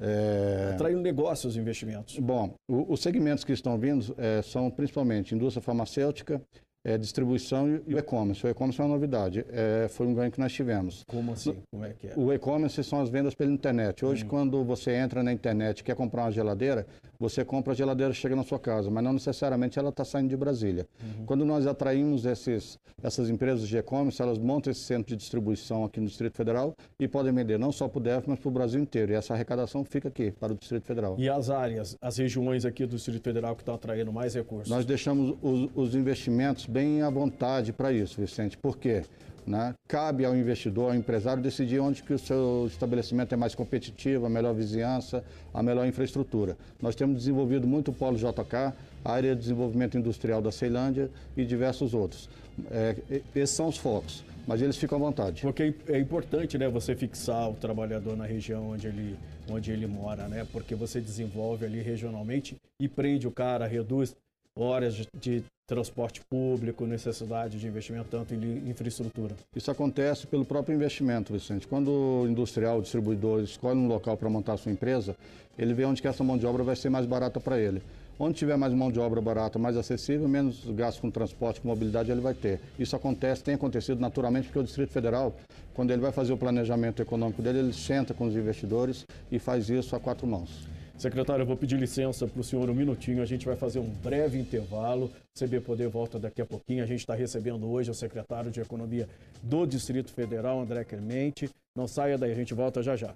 É... 0.00 0.72
Atraindo 0.74 1.00
negócios 1.00 1.56
e 1.56 1.58
investimentos. 1.58 2.18
Bom, 2.18 2.54
o, 2.68 2.92
os 2.92 3.00
segmentos 3.00 3.44
que 3.44 3.52
estão 3.52 3.78
vindo 3.78 4.14
é, 4.16 4.40
são 4.42 4.70
principalmente 4.70 5.34
indústria 5.34 5.62
farmacêutica, 5.62 6.40
é, 6.84 6.96
distribuição 6.96 7.68
e 7.86 7.94
o 7.94 7.98
e-commerce. 7.98 8.46
O 8.46 8.48
e-commerce 8.48 8.80
é 8.80 8.84
uma 8.84 8.94
novidade, 8.94 9.44
é, 9.50 9.88
foi 9.88 10.06
um 10.06 10.14
ganho 10.14 10.30
que 10.30 10.40
nós 10.40 10.52
tivemos. 10.52 11.04
Como 11.06 11.32
assim? 11.32 11.56
Como 11.70 11.84
é 11.84 11.92
que 11.92 12.08
é? 12.08 12.14
O 12.16 12.32
e-commerce 12.32 12.82
são 12.82 13.00
as 13.00 13.08
vendas 13.08 13.34
pela 13.34 13.50
internet. 13.50 14.04
Hoje, 14.04 14.24
hum. 14.24 14.28
quando 14.28 14.64
você 14.64 14.92
entra 14.92 15.22
na 15.22 15.32
internet 15.32 15.80
e 15.80 15.84
quer 15.84 15.94
comprar 15.94 16.22
uma 16.22 16.32
geladeira, 16.32 16.86
você 17.20 17.44
compra 17.44 17.74
a 17.74 17.76
geladeira 17.76 18.14
chega 18.14 18.34
na 18.34 18.42
sua 18.42 18.58
casa, 18.58 18.90
mas 18.90 19.04
não 19.04 19.12
necessariamente 19.12 19.78
ela 19.78 19.90
está 19.90 20.04
saindo 20.06 20.30
de 20.30 20.36
Brasília. 20.36 20.88
Uhum. 21.02 21.26
Quando 21.26 21.44
nós 21.44 21.66
atraímos 21.66 22.24
esses, 22.24 22.78
essas 23.02 23.28
empresas 23.28 23.68
de 23.68 23.76
e-commerce, 23.76 24.22
elas 24.22 24.38
montam 24.38 24.70
esse 24.70 24.80
centro 24.80 25.10
de 25.10 25.16
distribuição 25.16 25.84
aqui 25.84 26.00
no 26.00 26.06
Distrito 26.06 26.34
Federal 26.34 26.74
e 26.98 27.06
podem 27.06 27.32
vender 27.32 27.58
não 27.58 27.70
só 27.70 27.86
para 27.86 27.98
o 27.98 28.02
DF, 28.02 28.28
mas 28.28 28.38
para 28.38 28.48
o 28.48 28.50
Brasil 28.50 28.80
inteiro. 28.80 29.12
E 29.12 29.14
essa 29.14 29.34
arrecadação 29.34 29.84
fica 29.84 30.08
aqui, 30.08 30.30
para 30.30 30.52
o 30.52 30.56
Distrito 30.56 30.86
Federal. 30.86 31.16
E 31.18 31.28
as 31.28 31.50
áreas, 31.50 31.96
as 32.00 32.16
regiões 32.16 32.64
aqui 32.64 32.86
do 32.86 32.96
Distrito 32.96 33.22
Federal 33.22 33.54
que 33.54 33.62
estão 33.62 33.74
atraindo 33.74 34.10
mais 34.10 34.34
recursos? 34.34 34.70
Nós 34.70 34.86
deixamos 34.86 35.36
os, 35.42 35.68
os 35.74 35.94
investimentos 35.94 36.64
bem 36.64 37.02
à 37.02 37.10
vontade 37.10 37.70
para 37.70 37.92
isso, 37.92 38.18
Vicente. 38.18 38.56
Por 38.56 38.78
quê? 38.78 39.02
Né? 39.46 39.74
Cabe 39.88 40.24
ao 40.24 40.36
investidor, 40.36 40.90
ao 40.90 40.94
empresário, 40.94 41.42
decidir 41.42 41.80
onde 41.80 42.02
que 42.02 42.12
o 42.12 42.18
seu 42.18 42.66
estabelecimento 42.66 43.32
é 43.32 43.36
mais 43.36 43.54
competitivo, 43.54 44.26
a 44.26 44.28
melhor 44.28 44.54
vizinhança, 44.54 45.24
a 45.52 45.62
melhor 45.62 45.86
infraestrutura. 45.86 46.56
Nós 46.80 46.94
temos 46.94 47.16
desenvolvido 47.16 47.66
muito 47.66 47.90
o 47.90 47.94
Polo 47.94 48.16
JK, 48.16 48.72
a 49.04 49.12
área 49.12 49.34
de 49.34 49.40
desenvolvimento 49.40 49.96
industrial 49.96 50.42
da 50.42 50.52
Ceilândia 50.52 51.10
e 51.36 51.44
diversos 51.44 51.94
outros. 51.94 52.28
É, 52.70 52.96
esses 53.34 53.56
são 53.56 53.68
os 53.68 53.76
focos, 53.76 54.22
mas 54.46 54.60
eles 54.60 54.76
ficam 54.76 54.98
à 54.98 55.00
vontade. 55.00 55.42
Porque 55.42 55.74
é 55.88 55.98
importante 55.98 56.58
né, 56.58 56.68
você 56.68 56.94
fixar 56.94 57.50
o 57.50 57.54
trabalhador 57.54 58.16
na 58.16 58.26
região 58.26 58.70
onde 58.70 58.86
ele, 58.86 59.16
onde 59.48 59.70
ele 59.72 59.86
mora, 59.86 60.28
né? 60.28 60.46
porque 60.52 60.74
você 60.74 61.00
desenvolve 61.00 61.64
ali 61.64 61.80
regionalmente 61.80 62.56
e 62.78 62.88
prende 62.88 63.26
o 63.26 63.30
cara, 63.30 63.66
reduz 63.66 64.14
horas 64.56 64.94
de, 64.94 65.42
transporte 65.70 66.20
público, 66.28 66.84
necessidade 66.84 67.56
de 67.56 67.64
investimento 67.64 68.08
tanto 68.10 68.34
em 68.34 68.68
infraestrutura. 68.68 69.36
Isso 69.54 69.70
acontece 69.70 70.26
pelo 70.26 70.44
próprio 70.44 70.74
investimento, 70.74 71.32
Vicente. 71.32 71.64
Quando 71.64 71.92
o 71.92 72.26
industrial, 72.28 72.78
o 72.78 72.82
distribuidor 72.82 73.40
escolhe 73.40 73.78
um 73.78 73.86
local 73.86 74.16
para 74.16 74.28
montar 74.28 74.56
sua 74.56 74.72
empresa, 74.72 75.14
ele 75.56 75.72
vê 75.72 75.84
onde 75.84 76.02
que 76.02 76.08
essa 76.08 76.24
mão 76.24 76.36
de 76.36 76.44
obra 76.44 76.64
vai 76.64 76.74
ser 76.74 76.90
mais 76.90 77.06
barata 77.06 77.38
para 77.38 77.56
ele. 77.56 77.80
Onde 78.18 78.34
tiver 78.34 78.56
mais 78.56 78.74
mão 78.74 78.90
de 78.90 78.98
obra 78.98 79.20
barata, 79.20 79.60
mais 79.60 79.76
acessível, 79.76 80.28
menos 80.28 80.64
gasto 80.72 81.00
com 81.00 81.08
transporte, 81.08 81.60
com 81.60 81.68
mobilidade 81.68 82.10
ele 82.10 82.20
vai 82.20 82.34
ter. 82.34 82.58
Isso 82.76 82.96
acontece, 82.96 83.44
tem 83.44 83.54
acontecido 83.54 84.00
naturalmente, 84.00 84.46
porque 84.46 84.58
o 84.58 84.64
Distrito 84.64 84.90
Federal, 84.90 85.36
quando 85.72 85.92
ele 85.92 86.02
vai 86.02 86.10
fazer 86.10 86.32
o 86.32 86.36
planejamento 86.36 87.00
econômico 87.00 87.40
dele, 87.40 87.60
ele 87.60 87.72
senta 87.72 88.12
com 88.12 88.26
os 88.26 88.34
investidores 88.34 89.06
e 89.30 89.38
faz 89.38 89.70
isso 89.70 89.94
a 89.94 90.00
quatro 90.00 90.26
mãos. 90.26 90.68
Secretário, 91.00 91.44
eu 91.44 91.46
vou 91.46 91.56
pedir 91.56 91.78
licença 91.78 92.26
para 92.26 92.38
o 92.38 92.44
senhor 92.44 92.68
um 92.68 92.74
minutinho. 92.74 93.22
A 93.22 93.24
gente 93.24 93.46
vai 93.46 93.56
fazer 93.56 93.78
um 93.78 93.88
breve 93.88 94.38
intervalo. 94.38 95.10
CB 95.34 95.62
Poder 95.62 95.88
volta 95.88 96.18
daqui 96.18 96.42
a 96.42 96.44
pouquinho. 96.44 96.84
A 96.84 96.86
gente 96.86 97.00
está 97.00 97.14
recebendo 97.14 97.66
hoje 97.66 97.90
o 97.90 97.94
secretário 97.94 98.50
de 98.50 98.60
Economia 98.60 99.08
do 99.42 99.64
Distrito 99.64 100.12
Federal, 100.12 100.60
André 100.60 100.84
Clemente. 100.84 101.48
Não 101.74 101.88
saia 101.88 102.18
daí, 102.18 102.32
a 102.32 102.34
gente 102.34 102.52
volta 102.52 102.82
já 102.82 102.96
já. 102.96 103.14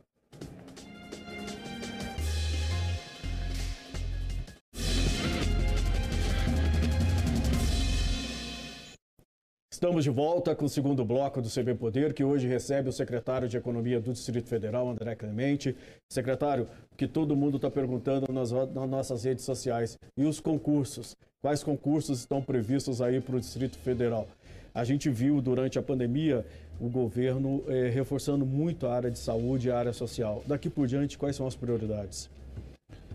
Estamos 9.84 10.02
de 10.02 10.08
volta 10.08 10.54
com 10.54 10.64
o 10.64 10.68
segundo 10.68 11.04
bloco 11.04 11.42
do 11.42 11.50
CB 11.50 11.74
Poder, 11.74 12.14
que 12.14 12.24
hoje 12.24 12.48
recebe 12.48 12.88
o 12.88 12.92
secretário 12.92 13.46
de 13.46 13.58
Economia 13.58 14.00
do 14.00 14.14
Distrito 14.14 14.48
Federal, 14.48 14.88
André 14.88 15.14
Clemente. 15.14 15.76
Secretário, 16.08 16.66
que 16.96 17.06
todo 17.06 17.36
mundo 17.36 17.56
está 17.56 17.70
perguntando 17.70 18.32
nas, 18.32 18.50
nas, 18.50 18.88
nossas 18.88 19.24
redes 19.24 19.44
sociais. 19.44 19.98
E 20.16 20.24
os 20.24 20.40
concursos? 20.40 21.14
Quais 21.42 21.62
concursos 21.62 22.20
estão 22.20 22.40
previstos 22.40 23.02
aí 23.02 23.20
para 23.20 23.36
o 23.36 23.38
Distrito 23.38 23.76
Federal? 23.76 24.26
A 24.74 24.84
gente 24.84 25.10
viu 25.10 25.42
durante 25.42 25.78
a 25.78 25.82
pandemia 25.82 26.46
o 26.80 26.88
governo 26.88 27.62
eh, 27.68 27.90
reforçando 27.90 28.46
muito 28.46 28.86
a 28.86 28.94
área 28.94 29.10
de 29.10 29.18
saúde 29.18 29.68
e 29.68 29.70
a 29.70 29.76
área 29.76 29.92
social. 29.92 30.42
Daqui 30.46 30.70
por 30.70 30.86
diante, 30.86 31.18
quais 31.18 31.36
são 31.36 31.46
as 31.46 31.54
prioridades? 31.54 32.30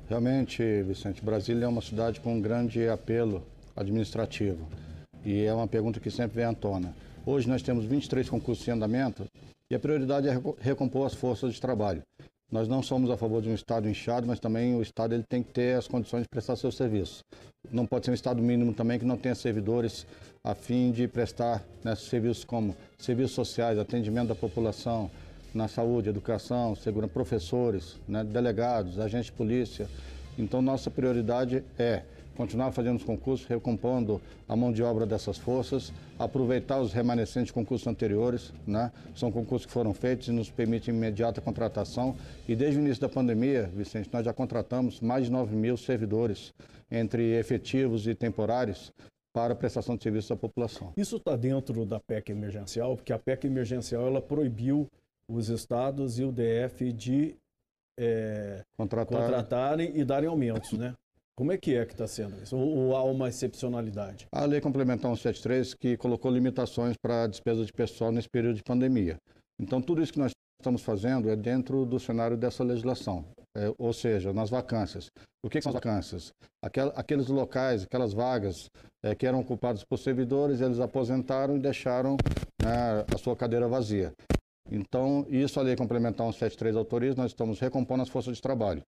Realmente, 0.08 0.84
Vicente, 0.84 1.26
Brasília 1.26 1.66
é 1.66 1.68
uma 1.68 1.82
cidade 1.82 2.20
com 2.20 2.36
um 2.36 2.40
grande 2.40 2.88
apelo 2.88 3.42
administrativo. 3.76 4.68
E 5.26 5.44
é 5.44 5.54
uma 5.54 5.68
pergunta 5.68 6.00
que 6.00 6.10
sempre 6.10 6.38
vem 6.38 6.46
à 6.46 6.54
tona. 6.54 6.94
Hoje 7.26 7.48
nós 7.48 7.62
temos 7.62 7.86
23 7.86 8.30
concursos 8.30 8.68
em 8.68 8.72
andamento 8.72 9.26
e 9.70 9.76
a 9.76 9.80
prioridade 9.80 10.28
é 10.28 10.42
recompor 10.60 11.06
as 11.06 11.14
forças 11.14 11.54
de 11.54 11.62
trabalho. 11.62 12.02
Nós 12.52 12.68
não 12.68 12.82
somos 12.82 13.12
a 13.12 13.18
favor 13.18 13.42
de 13.42 13.50
um 13.50 13.54
Estado 13.54 13.88
inchado, 13.88 14.26
mas 14.26 14.40
também 14.40 14.76
o 14.76 14.82
Estado 14.82 15.14
ele 15.14 15.24
tem 15.30 15.44
que 15.44 15.52
ter 15.52 15.78
as 15.78 15.88
condições 15.88 16.24
de 16.24 16.30
prestar 16.30 16.56
seus 16.56 16.76
serviços. 16.76 17.24
Não 17.72 17.86
pode 17.86 18.06
ser 18.06 18.12
um 18.12 18.16
Estado 18.16 18.42
mínimo 18.42 18.74
também 18.74 18.98
que 18.98 19.06
não 19.06 19.18
tenha 19.18 19.36
servidores 19.36 20.08
a 20.44 20.56
fim 20.56 20.92
de 20.92 21.08
prestar 21.08 21.64
né, 21.84 21.94
serviços 21.96 22.44
como 22.44 22.76
serviços 22.98 23.34
sociais, 23.34 23.78
atendimento 23.78 24.30
da 24.30 24.36
população, 24.36 25.12
na 25.54 25.68
saúde, 25.68 26.10
educação, 26.10 26.76
segurança, 26.76 27.14
professores, 27.14 27.98
né, 28.08 28.24
delegados, 28.24 29.00
agentes 29.00 29.28
de 29.28 29.34
polícia. 29.34 29.88
Então, 30.38 30.62
nossa 30.62 30.90
prioridade 30.90 31.64
é 31.78 32.04
continuar 32.40 32.72
fazendo 32.72 32.96
os 32.96 33.04
concursos, 33.04 33.46
recompondo 33.46 34.22
a 34.48 34.56
mão 34.56 34.72
de 34.72 34.82
obra 34.82 35.06
dessas 35.06 35.38
forças, 35.38 35.92
aproveitar 36.18 36.80
os 36.80 36.94
remanescentes 36.94 37.52
concursos 37.52 37.86
anteriores, 37.86 38.54
né? 38.66 38.94
São 39.14 39.30
concursos 39.30 39.66
que 39.66 39.74
foram 39.74 39.94
feitos 39.94 40.30
e 40.30 40.32
nos 40.32 40.50
permitem 40.50 40.96
imediata 40.96 41.42
contratação. 41.42 42.16
E 42.48 42.56
desde 42.56 42.80
o 42.80 42.82
início 42.82 43.02
da 43.02 43.10
pandemia, 43.10 43.70
Vicente, 43.76 44.10
nós 44.14 44.24
já 44.24 44.32
contratamos 44.32 45.02
mais 45.02 45.26
de 45.26 45.32
9 45.34 45.54
mil 45.54 45.76
servidores, 45.76 46.54
entre 46.90 47.38
efetivos 47.38 48.08
e 48.08 48.16
temporários, 48.16 48.94
para 49.34 49.52
a 49.52 49.56
prestação 49.56 49.98
de 49.98 50.04
serviços 50.04 50.32
à 50.32 50.38
população. 50.38 50.94
Isso 50.96 51.18
está 51.18 51.36
dentro 51.36 51.86
da 51.86 52.00
PEC 52.00 52.32
emergencial, 52.32 52.96
porque 52.96 53.12
a 53.12 53.20
PEC 53.20 53.48
emergencial 53.48 54.08
ela 54.08 54.22
proibiu 54.22 54.88
os 55.28 55.50
estados 55.50 56.18
e 56.18 56.24
o 56.24 56.32
DF 56.32 56.94
de 56.94 57.36
é, 58.00 58.64
Contratar... 58.78 59.26
contratarem 59.26 59.92
e 60.00 60.06
darem 60.06 60.30
aumentos, 60.30 60.72
né? 60.72 60.96
Como 61.40 61.54
é 61.54 61.58
que 61.58 61.74
é 61.74 61.86
que 61.86 61.94
está 61.94 62.06
sendo 62.06 62.36
isso? 62.44 62.58
Ou, 62.58 62.94
há 62.98 63.04
uma 63.06 63.30
excepcionalidade? 63.30 64.28
A 64.30 64.44
Lei 64.44 64.60
Complementar 64.60 65.10
173 65.16 65.74
que 65.74 65.96
colocou 65.96 66.30
limitações 66.30 66.98
para 67.02 67.24
a 67.24 67.28
despesa 67.28 67.64
de 67.64 67.72
pessoal 67.72 68.12
nesse 68.12 68.28
período 68.28 68.58
de 68.58 68.62
pandemia. 68.62 69.16
Então, 69.58 69.82
tudo 69.82 70.04
isso 70.04 70.12
que 70.12 70.20
nós 70.20 70.32
estamos 70.60 70.82
fazendo 70.82 71.30
é 71.30 71.38
dentro 71.38 71.86
do 71.86 71.98
cenário 71.98 72.36
dessa 72.36 72.62
legislação, 72.62 73.24
é, 73.56 73.74
ou 73.78 73.94
seja, 73.94 74.34
nas 74.34 74.50
vacâncias. 74.50 75.10
O 75.42 75.50
que, 75.50 75.60
que 75.60 75.64
são 75.64 75.70
as 75.70 75.76
vacâncias? 75.76 76.34
Aquel, 76.62 76.92
aqueles 76.94 77.28
locais, 77.30 77.84
aquelas 77.84 78.12
vagas 78.12 78.70
é, 79.02 79.16
que 79.16 79.26
eram 79.26 79.40
ocupadas 79.40 79.86
por 79.86 79.98
servidores, 79.98 80.60
eles 80.60 80.82
aposentaram 80.82 81.56
e 81.56 81.60
deixaram 81.62 82.18
né, 82.62 83.06
a 83.16 83.18
sua 83.18 83.38
cadeira 83.38 83.66
vazia. 83.66 84.12
Então, 84.70 85.26
isso 85.30 85.58
a 85.58 85.64
Lei 85.64 85.78
Complementar 85.78 86.26
173 86.34 86.76
autoriza, 86.76 87.16
nós 87.16 87.32
estamos 87.32 87.62
recompondo 87.62 88.04
as 88.04 88.10
forças 88.10 88.36
de 88.36 88.42
trabalho 88.42 88.84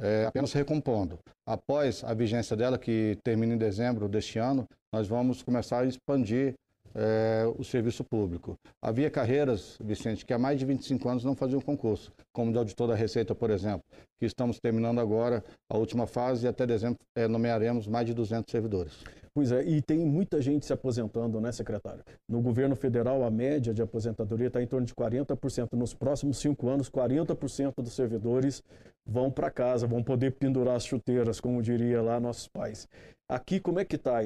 é, 0.00 0.26
apenas 0.26 0.52
recompondo. 0.52 1.18
Após 1.46 2.04
a 2.04 2.14
vigência 2.14 2.56
dela, 2.56 2.78
que 2.78 3.18
termina 3.22 3.54
em 3.54 3.58
dezembro 3.58 4.08
deste 4.08 4.38
ano, 4.38 4.66
nós 4.92 5.08
vamos 5.08 5.42
começar 5.42 5.80
a 5.80 5.86
expandir 5.86 6.54
é, 6.94 7.44
o 7.58 7.64
serviço 7.64 8.04
público. 8.04 8.58
Havia 8.82 9.10
carreiras, 9.10 9.76
Vicente, 9.80 10.24
que 10.24 10.32
há 10.32 10.38
mais 10.38 10.58
de 10.58 10.64
25 10.64 11.08
anos 11.08 11.24
não 11.24 11.34
faziam 11.34 11.60
concurso, 11.60 12.12
como 12.32 12.52
de 12.52 12.58
auditor 12.58 12.88
da 12.88 12.94
Receita, 12.94 13.34
por 13.34 13.50
exemplo, 13.50 13.82
que 14.18 14.26
estamos 14.26 14.58
terminando 14.58 15.00
agora 15.00 15.42
a 15.70 15.76
última 15.76 16.06
fase 16.06 16.46
e 16.46 16.48
até 16.48 16.66
dezembro 16.66 16.98
é, 17.16 17.28
nomearemos 17.28 17.86
mais 17.86 18.06
de 18.06 18.14
200 18.14 18.50
servidores. 18.50 18.92
Pois 19.38 19.52
é, 19.52 19.62
e 19.62 19.80
tem 19.80 19.98
muita 19.98 20.42
gente 20.42 20.66
se 20.66 20.72
aposentando, 20.72 21.40
né, 21.40 21.52
secretário? 21.52 22.02
No 22.28 22.40
governo 22.40 22.74
federal, 22.74 23.22
a 23.22 23.30
média 23.30 23.72
de 23.72 23.80
aposentadoria 23.80 24.48
está 24.48 24.60
em 24.60 24.66
torno 24.66 24.84
de 24.84 24.92
40%. 24.92 25.74
Nos 25.74 25.94
próximos 25.94 26.38
cinco 26.38 26.68
anos, 26.68 26.90
40% 26.90 27.74
dos 27.76 27.92
servidores 27.92 28.62
vão 29.06 29.30
para 29.30 29.48
casa, 29.48 29.86
vão 29.86 30.02
poder 30.02 30.32
pendurar 30.32 30.74
as 30.74 30.84
chuteiras, 30.84 31.40
como 31.40 31.62
diria 31.62 32.02
lá 32.02 32.18
nossos 32.18 32.48
pais. 32.48 32.88
Aqui, 33.30 33.60
como 33.60 33.78
é 33.78 33.84
que 33.84 33.96
está 33.96 34.20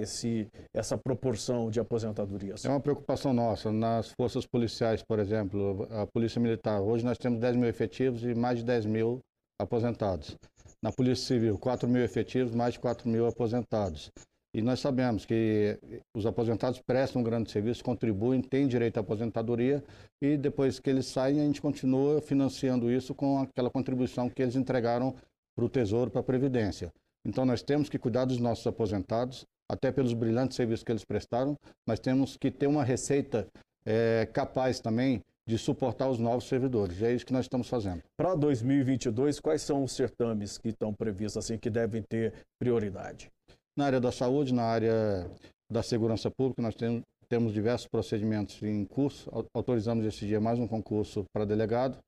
essa 0.73 0.97
proporção 0.97 1.69
de 1.69 1.81
aposentadorias? 1.81 2.65
É 2.65 2.69
uma 2.69 2.79
preocupação 2.79 3.33
nossa. 3.33 3.73
Nas 3.73 4.13
forças 4.13 4.47
policiais, 4.47 5.03
por 5.03 5.19
exemplo, 5.19 5.89
a 5.91 6.07
Polícia 6.07 6.41
Militar, 6.41 6.81
hoje 6.81 7.05
nós 7.05 7.19
temos 7.19 7.41
10 7.41 7.57
mil 7.57 7.69
efetivos 7.69 8.23
e 8.23 8.33
mais 8.33 8.61
de 8.61 8.65
10 8.65 8.87
mil 8.87 9.19
aposentados. 9.61 10.37
Na 10.81 10.93
Polícia 10.93 11.27
Civil, 11.27 11.59
4 11.59 11.89
mil 11.89 12.05
efetivos, 12.05 12.55
mais 12.55 12.75
de 12.75 12.81
4 12.81 13.09
mil 13.09 13.27
aposentados. 13.27 14.09
E 14.55 14.63
nós 14.63 14.79
sabemos 14.79 15.27
que 15.27 15.77
os 16.17 16.25
aposentados 16.25 16.81
prestam 16.87 17.23
um 17.23 17.25
grande 17.25 17.51
serviço, 17.51 17.83
contribuem, 17.83 18.41
têm 18.41 18.69
direito 18.69 18.99
à 18.99 19.01
aposentadoria 19.01 19.83
e 20.23 20.37
depois 20.37 20.79
que 20.79 20.89
eles 20.89 21.07
saem, 21.07 21.41
a 21.41 21.45
gente 21.45 21.61
continua 21.61 22.21
financiando 22.21 22.89
isso 22.89 23.17
com 23.17 23.41
aquela 23.41 23.71
contribuição 23.71 24.31
que 24.31 24.43
eles 24.43 24.55
entregaram 24.55 25.13
para 25.57 25.65
o 25.65 25.69
Tesouro, 25.69 26.09
para 26.09 26.21
a 26.21 26.25
Previdência. 26.25 26.93
Então 27.25 27.45
nós 27.45 27.63
temos 27.63 27.89
que 27.89 27.99
cuidar 27.99 28.25
dos 28.25 28.39
nossos 28.39 28.67
aposentados, 28.67 29.47
até 29.71 29.91
pelos 29.91 30.13
brilhantes 30.13 30.57
serviços 30.57 30.85
que 30.85 30.93
eles 30.93 31.05
prestaram, 31.05 31.57
mas 31.87 31.99
temos 31.99 32.37
que 32.37 32.51
ter 32.51 32.67
uma 32.67 32.85
receita 32.85 33.47
é, 33.87 34.29
capaz 34.33 34.81
também 34.81 35.23
de 35.47 35.59
suportar 35.59 36.09
os 36.09 36.19
novos 36.19 36.47
servidores. 36.47 37.01
E 37.01 37.05
é 37.05 37.15
isso 37.15 37.27
que 37.27 37.33
nós 37.33 37.47
estamos 37.47 37.69
fazendo. 37.69 38.03
Para 38.17 38.35
2022, 38.35 39.41
quais 39.41 39.63
são 39.63 39.83
os 39.85 39.93
certames 39.93 40.59
que 40.59 40.69
estão 40.69 40.93
previstos, 40.95 41.45
assim, 41.45 41.59
que 41.59 41.71
devem 41.71 42.03
ter 42.03 42.33
prioridade? 42.59 43.31
Na 43.77 43.87
área 43.87 44.01
da 44.01 44.13
saúde, 44.13 44.53
na 44.53 44.65
área 44.65 45.31
da 45.71 45.83
segurança 45.83 46.31
pública, 46.31 46.63
nós 46.63 46.75
temos, 46.75 47.03
temos 47.29 47.53
diversos 47.53 47.89
procedimentos 47.89 48.63
em 48.63 48.85
curso. 48.85 49.31
Autorizamos 49.55 50.05
esse 50.05 50.27
dia 50.27 50.41
mais 50.41 50.59
um 50.59 50.69
concurso 50.69 51.25
para 51.33 51.45
delegado, 51.45 51.99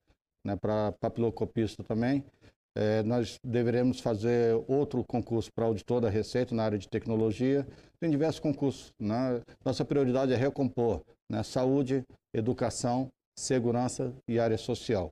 né, 0.46 0.54
para 0.54 0.92
papilocopista 0.92 1.82
também. 1.82 2.24
É, 2.76 3.02
nós 3.04 3.38
deveremos 3.44 4.00
fazer 4.00 4.54
outro 4.66 5.04
concurso 5.04 5.50
para 5.54 5.64
auditor 5.64 6.00
da 6.00 6.10
Receita 6.10 6.54
na 6.54 6.64
área 6.64 6.78
de 6.78 6.88
tecnologia. 6.88 7.66
Tem 8.00 8.10
diversos 8.10 8.40
concursos. 8.40 8.92
Né? 9.00 9.40
Nossa 9.64 9.84
prioridade 9.84 10.32
é 10.32 10.36
recompor 10.36 11.02
né? 11.30 11.42
saúde, 11.42 12.02
educação, 12.34 13.08
segurança 13.38 14.12
e 14.28 14.38
área 14.38 14.58
social. 14.58 15.10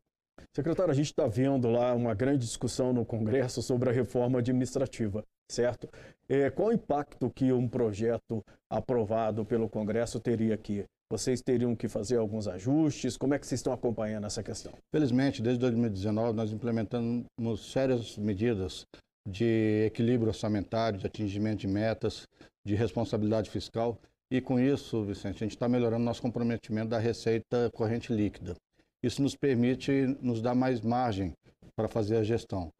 Secretário, 0.55 0.91
a 0.91 0.95
gente 0.95 1.07
está 1.07 1.27
vendo 1.27 1.71
lá 1.71 1.95
uma 1.95 2.15
grande 2.15 2.45
discussão 2.45 2.93
no 2.93 3.05
Congresso 3.05 3.63
sobre 3.63 3.89
a 3.89 3.93
reforma 3.93 4.41
administrativa, 4.41 5.25
certo? 5.51 5.89
É, 6.29 6.51
qual 6.51 6.69
o 6.69 6.73
impacto 6.73 7.31
que 7.31 7.53
um 7.53 7.69
projeto 7.69 8.45
aprovado 8.69 9.45
pelo 9.45 9.69
Congresso 9.69 10.19
teria 10.19 10.55
aqui? 10.55 10.85
Vocês 11.13 11.43
teriam 11.43 11.77
que 11.77 11.89
fazer 11.89 12.17
alguns 12.17 12.49
ajustes? 12.49 13.19
Como 13.19 13.35
é 13.35 13.39
que 13.39 13.47
vocês 13.47 13.59
estão 13.59 13.75
acompanhando 13.75 14.27
essa 14.27 14.43
questão? 14.43 14.73
Felizmente, 14.91 15.43
desde 15.43 15.61
2019, 15.61 16.35
nós 16.35 16.51
implementamos 16.51 17.27
sérias 17.71 18.17
medidas 18.17 18.87
de 19.29 19.85
equilíbrio 19.89 20.29
orçamentário, 20.29 20.99
de 20.99 21.07
atingimento 21.07 21.59
de 21.59 21.69
metas, 21.69 22.27
de 22.65 22.75
responsabilidade 22.75 23.51
fiscal. 23.51 23.99
E 24.31 24.41
com 24.41 24.59
isso, 24.59 25.05
Vicente, 25.05 25.37
a 25.37 25.45
gente 25.45 25.51
está 25.51 25.69
melhorando 25.69 26.03
nosso 26.03 26.23
comprometimento 26.23 26.89
da 26.89 26.99
receita 26.99 27.69
corrente 27.75 28.11
líquida. 28.11 28.57
Isso 29.05 29.21
nos 29.21 29.37
permite 29.37 30.17
nos 30.23 30.41
dar 30.41 30.55
mais 30.55 30.81
margem 30.81 31.35
para 31.77 31.89
fazer 31.89 32.17
a 32.17 32.25
gestão. 32.25 32.71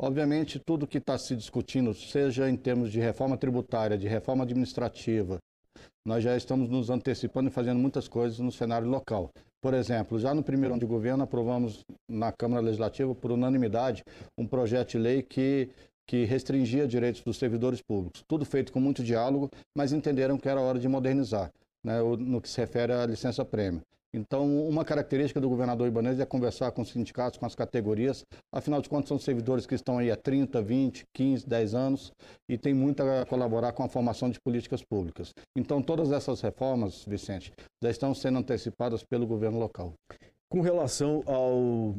Obviamente, 0.00 0.58
tudo 0.58 0.86
que 0.86 0.96
está 0.96 1.18
se 1.18 1.36
discutindo, 1.36 1.92
seja 1.92 2.48
em 2.48 2.56
termos 2.56 2.90
de 2.90 3.00
reforma 3.00 3.36
tributária, 3.36 3.98
de 3.98 4.08
reforma 4.08 4.44
administrativa, 4.44 5.38
nós 6.04 6.22
já 6.22 6.36
estamos 6.36 6.68
nos 6.68 6.90
antecipando 6.90 7.48
e 7.48 7.52
fazendo 7.52 7.78
muitas 7.78 8.08
coisas 8.08 8.38
no 8.38 8.50
cenário 8.50 8.88
local. 8.88 9.30
Por 9.60 9.74
exemplo, 9.74 10.18
já 10.18 10.34
no 10.34 10.42
primeiro 10.42 10.74
ano 10.74 10.80
de 10.80 10.86
governo, 10.86 11.22
aprovamos 11.22 11.84
na 12.10 12.32
Câmara 12.32 12.60
Legislativa, 12.60 13.14
por 13.14 13.30
unanimidade, 13.30 14.02
um 14.36 14.46
projeto 14.46 14.90
de 14.90 14.98
lei 14.98 15.22
que, 15.22 15.70
que 16.04 16.24
restringia 16.24 16.86
direitos 16.88 17.22
dos 17.22 17.36
servidores 17.36 17.80
públicos. 17.80 18.24
Tudo 18.26 18.44
feito 18.44 18.72
com 18.72 18.80
muito 18.80 19.04
diálogo, 19.04 19.48
mas 19.76 19.92
entenderam 19.92 20.36
que 20.36 20.48
era 20.48 20.60
hora 20.60 20.80
de 20.80 20.88
modernizar, 20.88 21.52
né, 21.84 22.00
no 22.18 22.40
que 22.40 22.48
se 22.48 22.60
refere 22.60 22.92
à 22.92 23.06
licença-prêmio. 23.06 23.82
Então, 24.14 24.68
uma 24.68 24.84
característica 24.84 25.40
do 25.40 25.48
governador 25.48 25.88
Ibanez 25.88 26.20
é 26.20 26.26
conversar 26.26 26.70
com 26.72 26.82
os 26.82 26.90
sindicatos, 26.90 27.38
com 27.38 27.46
as 27.46 27.54
categorias. 27.54 28.26
Afinal 28.52 28.82
de 28.82 28.88
contas, 28.88 29.08
são 29.08 29.18
servidores 29.18 29.64
que 29.64 29.74
estão 29.74 29.98
aí 29.98 30.10
há 30.10 30.16
30, 30.16 30.60
20, 30.60 31.04
15, 31.14 31.46
10 31.46 31.74
anos 31.74 32.12
e 32.46 32.58
tem 32.58 32.74
muito 32.74 33.02
a 33.02 33.24
colaborar 33.24 33.72
com 33.72 33.82
a 33.82 33.88
formação 33.88 34.28
de 34.28 34.38
políticas 34.38 34.82
públicas. 34.84 35.32
Então, 35.56 35.80
todas 35.80 36.12
essas 36.12 36.42
reformas, 36.42 37.04
Vicente, 37.06 37.52
já 37.82 37.90
estão 37.90 38.14
sendo 38.14 38.38
antecipadas 38.38 39.02
pelo 39.02 39.26
governo 39.26 39.58
local. 39.58 39.94
Com 40.50 40.60
relação 40.60 41.22
ao 41.26 41.94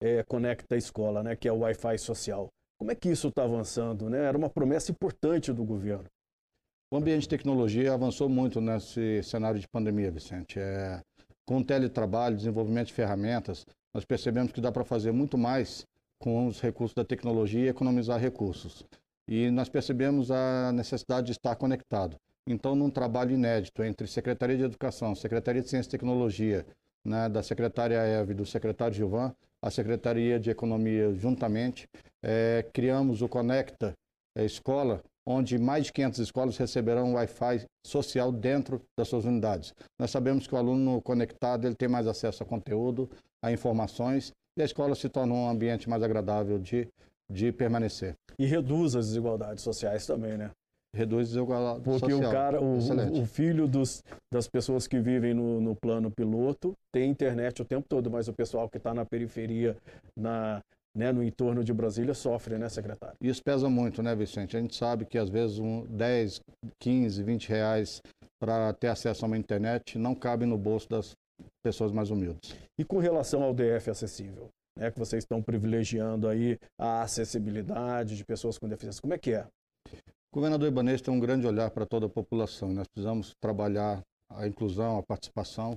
é, 0.00 0.22
Conecta 0.22 0.76
Escola, 0.76 1.24
né, 1.24 1.34
que 1.34 1.48
é 1.48 1.52
o 1.52 1.58
Wi-Fi 1.58 1.98
social, 1.98 2.48
como 2.78 2.92
é 2.92 2.94
que 2.94 3.08
isso 3.08 3.26
está 3.26 3.42
avançando? 3.42 4.08
Né? 4.08 4.22
Era 4.24 4.38
uma 4.38 4.50
promessa 4.50 4.92
importante 4.92 5.52
do 5.52 5.64
governo. 5.64 6.04
O 6.92 6.96
ambiente 6.96 7.22
de 7.22 7.28
tecnologia 7.30 7.92
avançou 7.92 8.28
muito 8.28 8.60
nesse 8.60 9.20
cenário 9.24 9.58
de 9.58 9.66
pandemia, 9.66 10.08
Vicente. 10.08 10.60
É, 10.60 11.00
com 11.46 11.62
teletrabalho, 11.62 12.36
desenvolvimento 12.36 12.88
de 12.88 12.92
ferramentas, 12.92 13.64
nós 13.94 14.04
percebemos 14.04 14.52
que 14.52 14.60
dá 14.60 14.70
para 14.70 14.84
fazer 14.84 15.12
muito 15.12 15.38
mais 15.38 15.86
com 16.18 16.46
os 16.46 16.60
recursos 16.60 16.94
da 16.94 17.04
tecnologia 17.04 17.66
e 17.66 17.68
economizar 17.68 18.20
recursos. 18.20 18.84
E 19.28 19.50
nós 19.50 19.68
percebemos 19.68 20.30
a 20.30 20.72
necessidade 20.72 21.26
de 21.26 21.32
estar 21.32 21.54
conectado. 21.56 22.16
Então, 22.46 22.74
num 22.74 22.90
trabalho 22.90 23.32
inédito 23.32 23.82
entre 23.82 24.06
Secretaria 24.06 24.56
de 24.56 24.64
Educação, 24.64 25.14
Secretaria 25.14 25.62
de 25.62 25.68
Ciência 25.68 25.88
e 25.88 25.90
Tecnologia, 25.92 26.66
né, 27.04 27.28
da 27.28 27.42
secretária 27.42 27.96
Eve 27.96 28.32
e 28.32 28.36
do 28.36 28.44
secretário 28.44 28.94
Gilvan, 28.94 29.32
a 29.62 29.70
Secretaria 29.70 30.38
de 30.38 30.50
Economia 30.50 31.12
juntamente, 31.14 31.88
é, 32.22 32.64
criamos 32.72 33.22
o 33.22 33.28
Conecta 33.28 33.94
é, 34.36 34.44
Escola, 34.44 35.02
onde 35.26 35.58
mais 35.58 35.86
de 35.86 35.92
500 35.92 36.20
escolas 36.20 36.56
receberão 36.56 37.14
Wi-Fi 37.14 37.64
social 37.84 38.30
dentro 38.30 38.80
das 38.98 39.08
suas 39.08 39.24
unidades. 39.24 39.74
Nós 39.98 40.10
sabemos 40.10 40.46
que 40.46 40.54
o 40.54 40.58
aluno 40.58 41.02
conectado 41.02 41.66
ele 41.66 41.74
tem 41.74 41.88
mais 41.88 42.06
acesso 42.06 42.42
a 42.42 42.46
conteúdo, 42.46 43.10
a 43.42 43.50
informações, 43.50 44.32
e 44.56 44.62
a 44.62 44.64
escola 44.64 44.94
se 44.94 45.08
torna 45.08 45.34
um 45.34 45.48
ambiente 45.48 45.88
mais 45.88 46.02
agradável 46.02 46.58
de, 46.58 46.88
de 47.30 47.52
permanecer. 47.52 48.14
E 48.38 48.46
reduz 48.46 48.94
as 48.94 49.06
desigualdades 49.08 49.62
sociais 49.62 50.06
também, 50.06 50.36
né? 50.36 50.50
reduz 50.96 51.28
desigualdade 51.28 51.82
Porque 51.82 52.10
social. 52.10 52.30
o 52.30 52.32
cara, 52.32 52.60
o, 52.60 53.20
o 53.20 53.26
filho 53.26 53.68
dos, 53.68 54.02
das 54.32 54.48
pessoas 54.48 54.86
que 54.86 54.98
vivem 54.98 55.34
no, 55.34 55.60
no, 55.60 55.76
plano 55.76 56.10
piloto 56.10 56.74
tem 56.92 57.10
internet 57.10 57.60
o 57.60 57.64
tempo 57.64 57.86
todo, 57.86 58.10
mas 58.10 58.28
o 58.28 58.32
pessoal 58.32 58.68
que 58.68 58.78
está 58.78 58.94
na 58.94 59.04
periferia, 59.04 59.76
na, 60.16 60.62
né, 60.96 61.12
no 61.12 61.22
entorno 61.22 61.62
de 61.62 61.72
Brasília, 61.72 62.14
sofre, 62.14 62.56
né, 62.56 62.68
secretário? 62.68 63.16
Isso 63.20 63.42
pesa 63.44 63.68
muito, 63.68 64.02
né, 64.02 64.14
Vicente? 64.16 64.56
A 64.56 64.60
gente 64.60 64.74
sabe 64.74 65.04
que 65.04 65.18
às 65.18 65.28
vezes 65.28 65.58
um 65.58 65.84
10, 65.86 66.40
15, 66.80 67.22
20 67.22 67.48
reais 67.50 68.02
para 68.40 68.72
ter 68.72 68.88
acesso 68.88 69.24
a 69.24 69.28
uma 69.28 69.36
internet 69.36 69.98
não 69.98 70.14
cabe 70.14 70.46
no 70.46 70.56
bolso 70.56 70.88
das 70.88 71.12
pessoas 71.62 71.92
mais 71.92 72.10
humildes. 72.10 72.56
E 72.78 72.84
com 72.84 72.98
relação 72.98 73.42
ao 73.42 73.52
DF 73.52 73.90
acessível? 73.90 74.48
Né, 74.78 74.90
que 74.90 74.98
vocês 74.98 75.22
estão 75.22 75.42
privilegiando 75.42 76.28
aí 76.28 76.58
a 76.78 77.02
acessibilidade 77.02 78.16
de 78.16 78.24
pessoas 78.24 78.58
com 78.58 78.68
deficiência. 78.68 79.00
Como 79.00 79.14
é 79.14 79.18
que 79.18 79.32
é? 79.32 79.46
O 80.30 80.36
governador 80.36 80.68
Ibanez 80.68 81.00
tem 81.00 81.12
um 81.12 81.20
grande 81.20 81.46
olhar 81.46 81.70
para 81.70 81.86
toda 81.86 82.06
a 82.06 82.10
população. 82.10 82.72
Nós 82.72 82.86
precisamos 82.88 83.32
trabalhar 83.40 84.02
a 84.30 84.46
inclusão, 84.46 84.98
a 84.98 85.02
participação. 85.02 85.76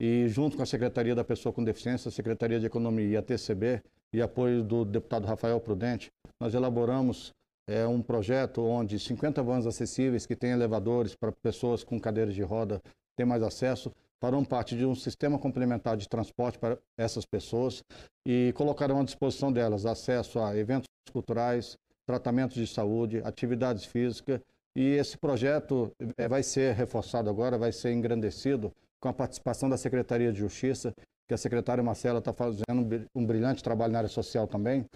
E 0.00 0.28
junto 0.28 0.56
com 0.56 0.62
a 0.62 0.66
Secretaria 0.66 1.14
da 1.14 1.24
Pessoa 1.24 1.52
com 1.52 1.64
Deficiência, 1.64 2.08
a 2.08 2.12
Secretaria 2.12 2.60
de 2.60 2.66
Economia 2.66 3.08
e 3.08 3.16
a 3.16 3.22
TCB, 3.22 3.82
e 4.12 4.22
apoio 4.22 4.62
do 4.62 4.84
deputado 4.84 5.26
Rafael 5.26 5.60
Prudente, 5.60 6.10
nós 6.40 6.54
elaboramos 6.54 7.32
é, 7.68 7.86
um 7.86 8.00
projeto 8.00 8.62
onde 8.62 8.98
50 8.98 9.42
vans 9.42 9.66
acessíveis 9.66 10.26
que 10.26 10.36
têm 10.36 10.52
elevadores 10.52 11.14
para 11.14 11.32
pessoas 11.32 11.82
com 11.82 12.00
cadeiras 12.00 12.34
de 12.34 12.42
roda 12.42 12.80
ter 13.16 13.24
mais 13.24 13.42
acesso, 13.42 13.90
farão 14.20 14.44
parte 14.44 14.76
de 14.76 14.84
um 14.84 14.94
sistema 14.94 15.38
complementar 15.38 15.96
de 15.96 16.08
transporte 16.08 16.58
para 16.58 16.78
essas 16.98 17.24
pessoas 17.24 17.82
e 18.26 18.52
colocarão 18.54 19.00
à 19.00 19.04
disposição 19.04 19.52
delas 19.52 19.86
acesso 19.86 20.38
a 20.38 20.56
eventos 20.56 20.86
culturais, 21.12 21.76
tratamentos 22.06 22.56
de 22.56 22.66
saúde, 22.66 23.20
atividades 23.24 23.84
físicas. 23.84 24.40
E 24.76 24.82
esse 24.82 25.16
projeto 25.16 25.90
eh, 26.18 26.28
vai 26.28 26.42
ser 26.42 26.74
reforçado 26.74 27.30
agora, 27.30 27.56
vai 27.56 27.72
ser 27.72 27.92
engrandecido 27.92 28.70
com 29.00 29.08
a 29.08 29.12
participação 29.12 29.68
da 29.68 29.76
Secretaria 29.76 30.32
de 30.32 30.38
Justiça, 30.38 30.94
que 31.26 31.34
a 31.34 31.36
secretária 31.36 31.82
Marcela 31.82 32.18
está 32.18 32.32
fazendo 32.32 33.06
um 33.14 33.26
brilhante 33.26 33.62
trabalho 33.62 33.92
na 33.92 33.98
área 33.98 34.08
social 34.08 34.46
também, 34.46 34.86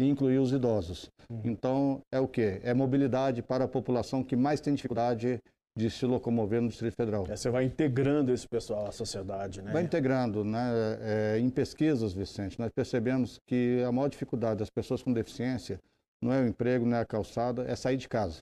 e 0.00 0.08
incluir 0.08 0.38
os 0.38 0.52
idosos. 0.52 1.10
Uhum. 1.28 1.42
Então, 1.44 2.02
é 2.12 2.20
o 2.20 2.28
quê? 2.28 2.60
É 2.62 2.72
mobilidade 2.72 3.42
para 3.42 3.64
a 3.64 3.68
população 3.68 4.22
que 4.22 4.36
mais 4.36 4.60
tem 4.60 4.74
dificuldade 4.74 5.40
de 5.76 5.90
se 5.90 6.04
locomover 6.06 6.60
no 6.60 6.68
Distrito 6.68 6.94
Federal. 6.94 7.24
É, 7.28 7.36
você 7.36 7.50
vai 7.50 7.64
integrando 7.64 8.32
esse 8.32 8.48
pessoal 8.48 8.88
à 8.88 8.92
sociedade, 8.92 9.62
né? 9.62 9.72
Vai 9.72 9.82
integrando, 9.84 10.44
né? 10.44 10.98
É, 11.00 11.38
em 11.38 11.48
pesquisas, 11.48 12.12
Vicente, 12.12 12.58
nós 12.58 12.70
percebemos 12.74 13.38
que 13.46 13.82
a 13.86 13.92
maior 13.92 14.08
dificuldade 14.08 14.58
das 14.58 14.70
pessoas 14.70 15.02
com 15.02 15.12
deficiência 15.12 15.80
não 16.20 16.32
é 16.32 16.42
o 16.42 16.48
emprego, 16.48 16.84
não 16.84 16.96
é 16.96 17.00
a 17.00 17.06
calçada, 17.06 17.62
é 17.62 17.76
sair 17.76 17.96
de 17.96 18.08
casa. 18.08 18.40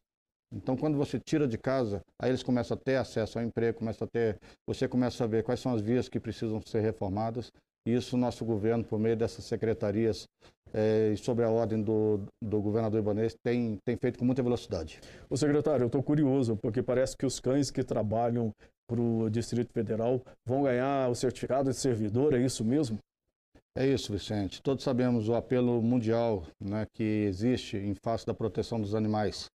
Então, 0.52 0.76
quando 0.76 0.96
você 0.96 1.18
tira 1.18 1.46
de 1.46 1.59
casa, 1.59 2.00
aí 2.20 2.30
eles 2.30 2.42
começam 2.42 2.76
a 2.76 2.80
ter 2.80 2.96
acesso 2.96 3.38
ao 3.38 3.44
emprego, 3.44 3.78
começa 3.78 4.04
a 4.04 4.09
ter, 4.09 4.38
você 4.66 4.87
começa 4.87 5.24
a 5.24 5.26
ver 5.26 5.42
quais 5.42 5.61
são 5.61 5.74
as 5.74 5.80
vias 5.80 6.09
que 6.09 6.20
precisam 6.20 6.61
ser 6.62 6.80
reformadas. 6.80 7.52
E 7.87 7.94
isso 7.94 8.16
o 8.16 8.18
nosso 8.18 8.44
governo, 8.44 8.85
por 8.85 8.98
meio 8.98 9.16
dessas 9.16 9.44
secretarias 9.44 10.26
é, 10.72 11.12
e 11.12 11.16
sob 11.16 11.42
a 11.42 11.48
ordem 11.48 11.82
do, 11.82 12.20
do 12.42 12.61
governador 12.61 13.00
Ibanez, 13.00 13.35
tem, 13.44 13.78
tem 13.85 13.96
feito 13.96 14.18
com 14.18 14.24
muita 14.24 14.42
velocidade. 14.42 15.00
O 15.30 15.37
secretário, 15.37 15.85
eu 15.85 15.87
estou 15.87 16.02
curioso, 16.02 16.56
porque 16.56 16.82
parece 16.82 17.16
que 17.16 17.24
os 17.24 17.38
cães 17.38 17.70
que 17.70 17.85
trabalham 17.85 18.52
para 18.88 19.00
o 19.00 19.28
Distrito 19.30 19.72
Federal 19.72 20.20
vão 20.44 20.62
ganhar 20.62 21.09
o 21.09 21.14
certificado 21.14 21.70
de 21.70 21.76
servidor, 21.76 22.35
é 22.35 22.38
isso 22.38 22.64
mesmo? 22.64 22.98
É 23.76 23.87
isso, 23.87 24.12
Vicente. 24.12 24.62
Todos 24.62 24.82
sabemos 24.82 25.28
o 25.28 25.35
apelo 25.35 25.82
mundial 25.82 26.44
né, 26.59 26.87
que 26.94 27.02
existe 27.02 27.76
em 27.76 27.94
face 27.94 28.24
da 28.24 28.32
proteção 28.32 28.80
dos 28.80 28.94
animais. 28.94 29.50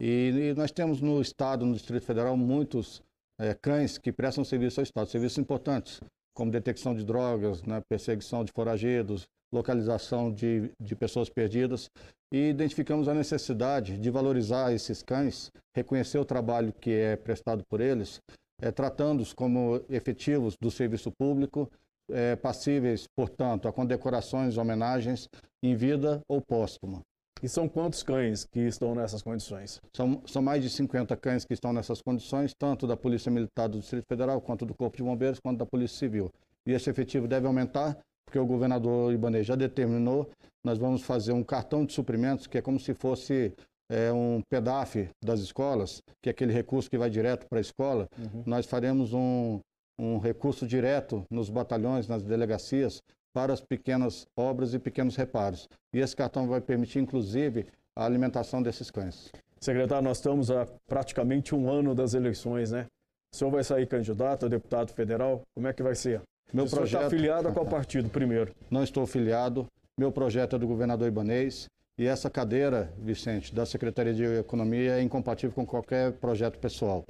E, 0.00 0.50
e 0.50 0.54
nós 0.54 0.70
temos 0.70 1.00
no 1.00 1.20
Estado, 1.20 1.64
no 1.64 1.74
Distrito 1.74 2.04
Federal, 2.04 2.36
muitos 2.36 3.02
é, 3.38 3.54
cães 3.54 3.98
que 3.98 4.12
prestam 4.12 4.44
serviço 4.44 4.80
ao 4.80 4.84
Estado, 4.84 5.08
serviços 5.08 5.38
importantes, 5.38 6.00
como 6.34 6.50
detecção 6.50 6.94
de 6.94 7.04
drogas, 7.04 7.62
né, 7.62 7.80
perseguição 7.88 8.44
de 8.44 8.52
foragidos, 8.52 9.26
localização 9.52 10.32
de, 10.32 10.70
de 10.80 10.96
pessoas 10.96 11.28
perdidas. 11.28 11.88
E 12.32 12.48
identificamos 12.48 13.06
a 13.06 13.14
necessidade 13.14 13.96
de 13.96 14.10
valorizar 14.10 14.72
esses 14.72 15.02
cães, 15.02 15.50
reconhecer 15.74 16.18
o 16.18 16.24
trabalho 16.24 16.72
que 16.72 16.90
é 16.90 17.16
prestado 17.16 17.62
por 17.70 17.80
eles, 17.80 18.20
é, 18.60 18.72
tratando-os 18.72 19.32
como 19.32 19.80
efetivos 19.88 20.56
do 20.60 20.70
serviço 20.70 21.12
público 21.12 21.70
é, 22.10 22.34
passíveis, 22.34 23.06
portanto, 23.16 23.68
a 23.68 23.72
condecorações, 23.72 24.56
homenagens 24.56 25.28
em 25.62 25.76
vida 25.76 26.20
ou 26.28 26.40
póstuma. 26.40 27.00
E 27.44 27.48
são 27.48 27.68
quantos 27.68 28.02
cães 28.02 28.46
que 28.46 28.60
estão 28.60 28.94
nessas 28.94 29.20
condições? 29.20 29.78
São, 29.94 30.22
são 30.24 30.40
mais 30.40 30.62
de 30.62 30.70
50 30.70 31.14
cães 31.18 31.44
que 31.44 31.52
estão 31.52 31.74
nessas 31.74 32.00
condições, 32.00 32.54
tanto 32.58 32.86
da 32.86 32.96
Polícia 32.96 33.30
Militar 33.30 33.68
do 33.68 33.78
Distrito 33.78 34.06
Federal, 34.08 34.40
quanto 34.40 34.64
do 34.64 34.72
Corpo 34.72 34.96
de 34.96 35.02
Bombeiros, 35.02 35.40
quanto 35.40 35.58
da 35.58 35.66
Polícia 35.66 35.98
Civil. 35.98 36.30
E 36.66 36.72
esse 36.72 36.88
efetivo 36.88 37.28
deve 37.28 37.46
aumentar, 37.46 37.98
porque 38.24 38.38
o 38.38 38.46
governador 38.46 39.12
Ibanez 39.12 39.46
já 39.46 39.56
determinou, 39.56 40.30
nós 40.64 40.78
vamos 40.78 41.02
fazer 41.02 41.32
um 41.32 41.44
cartão 41.44 41.84
de 41.84 41.92
suprimentos, 41.92 42.46
que 42.46 42.56
é 42.56 42.62
como 42.62 42.80
se 42.80 42.94
fosse 42.94 43.52
é, 43.90 44.10
um 44.10 44.40
PEDAF 44.48 45.10
das 45.22 45.40
escolas, 45.40 46.00
que 46.22 46.30
é 46.30 46.32
aquele 46.32 46.50
recurso 46.50 46.88
que 46.88 46.96
vai 46.96 47.10
direto 47.10 47.46
para 47.46 47.58
a 47.58 47.60
escola. 47.60 48.08
Uhum. 48.18 48.42
Nós 48.46 48.64
faremos 48.64 49.12
um, 49.12 49.60
um 50.00 50.16
recurso 50.16 50.66
direto 50.66 51.26
nos 51.30 51.50
batalhões, 51.50 52.08
nas 52.08 52.22
delegacias, 52.22 53.02
para 53.34 53.52
as 53.52 53.60
pequenas 53.60 54.26
obras 54.36 54.72
e 54.72 54.78
pequenos 54.78 55.16
reparos. 55.16 55.68
E 55.92 55.98
esse 55.98 56.14
cartão 56.14 56.46
vai 56.46 56.60
permitir, 56.60 57.00
inclusive, 57.00 57.66
a 57.96 58.04
alimentação 58.04 58.62
desses 58.62 58.90
cães. 58.90 59.30
Secretário, 59.60 60.04
nós 60.04 60.18
estamos 60.18 60.50
há 60.50 60.66
praticamente 60.86 61.54
um 61.54 61.68
ano 61.70 61.94
das 61.94 62.14
eleições, 62.14 62.70
né? 62.70 62.86
O 63.32 63.36
senhor 63.36 63.50
vai 63.50 63.64
sair 63.64 63.86
candidato 63.86 64.46
a 64.46 64.48
deputado 64.48 64.92
federal? 64.92 65.42
Como 65.54 65.66
é 65.66 65.72
que 65.72 65.82
vai 65.82 65.94
ser? 65.94 66.22
Meu 66.52 66.64
o 66.64 66.68
senhor 66.68 66.84
está 66.84 67.06
afiliado 67.06 67.48
a 67.48 67.52
qual 67.52 67.66
partido 67.66 68.08
primeiro? 68.08 68.54
Não 68.70 68.84
estou 68.84 69.02
afiliado. 69.02 69.66
Meu 69.98 70.12
projeto 70.12 70.54
é 70.54 70.58
do 70.58 70.68
governador 70.68 71.08
Ibanês. 71.08 71.66
E 71.98 72.06
essa 72.06 72.30
cadeira, 72.30 72.92
Vicente, 72.98 73.54
da 73.54 73.64
Secretaria 73.66 74.14
de 74.14 74.24
Economia 74.24 74.92
é 74.92 75.02
incompatível 75.02 75.54
com 75.54 75.66
qualquer 75.66 76.12
projeto 76.12 76.58
pessoal. 76.58 77.04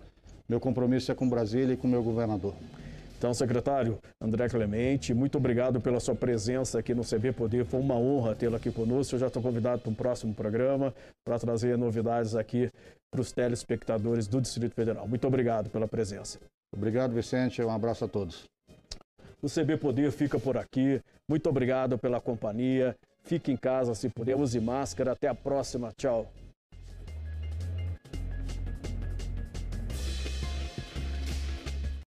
Meu 0.48 0.60
compromisso 0.60 1.10
é 1.10 1.14
com 1.14 1.28
Brasília 1.28 1.74
e 1.74 1.76
com 1.76 1.88
o 1.88 1.90
meu 1.90 2.02
governador. 2.02 2.54
Então, 3.24 3.32
secretário 3.32 3.98
André 4.20 4.50
Clemente, 4.50 5.14
muito 5.14 5.38
obrigado 5.38 5.80
pela 5.80 5.98
sua 5.98 6.14
presença 6.14 6.78
aqui 6.78 6.94
no 6.94 7.02
CB 7.02 7.32
Poder. 7.32 7.64
Foi 7.64 7.80
uma 7.80 7.94
honra 7.94 8.34
tê-lo 8.34 8.54
aqui 8.54 8.70
conosco. 8.70 9.14
Eu 9.14 9.18
já 9.18 9.28
estou 9.28 9.42
convidado 9.42 9.80
para 9.80 9.90
um 9.90 9.94
próximo 9.94 10.34
programa 10.34 10.92
para 11.24 11.38
trazer 11.38 11.78
novidades 11.78 12.34
aqui 12.34 12.70
para 13.10 13.22
os 13.22 13.32
telespectadores 13.32 14.26
do 14.26 14.42
Distrito 14.42 14.74
Federal. 14.74 15.08
Muito 15.08 15.26
obrigado 15.26 15.70
pela 15.70 15.88
presença. 15.88 16.38
Obrigado, 16.70 17.14
Vicente. 17.14 17.62
Um 17.62 17.70
abraço 17.70 18.04
a 18.04 18.08
todos. 18.08 18.44
O 19.40 19.48
CB 19.48 19.78
Poder 19.78 20.12
fica 20.12 20.38
por 20.38 20.58
aqui. 20.58 21.00
Muito 21.26 21.48
obrigado 21.48 21.96
pela 21.96 22.20
companhia. 22.20 22.94
Fique 23.22 23.50
em 23.50 23.56
casa 23.56 23.94
se 23.94 24.10
puder, 24.10 24.36
use 24.36 24.60
máscara. 24.60 25.12
Até 25.12 25.28
a 25.28 25.34
próxima. 25.34 25.90
Tchau. 25.96 26.30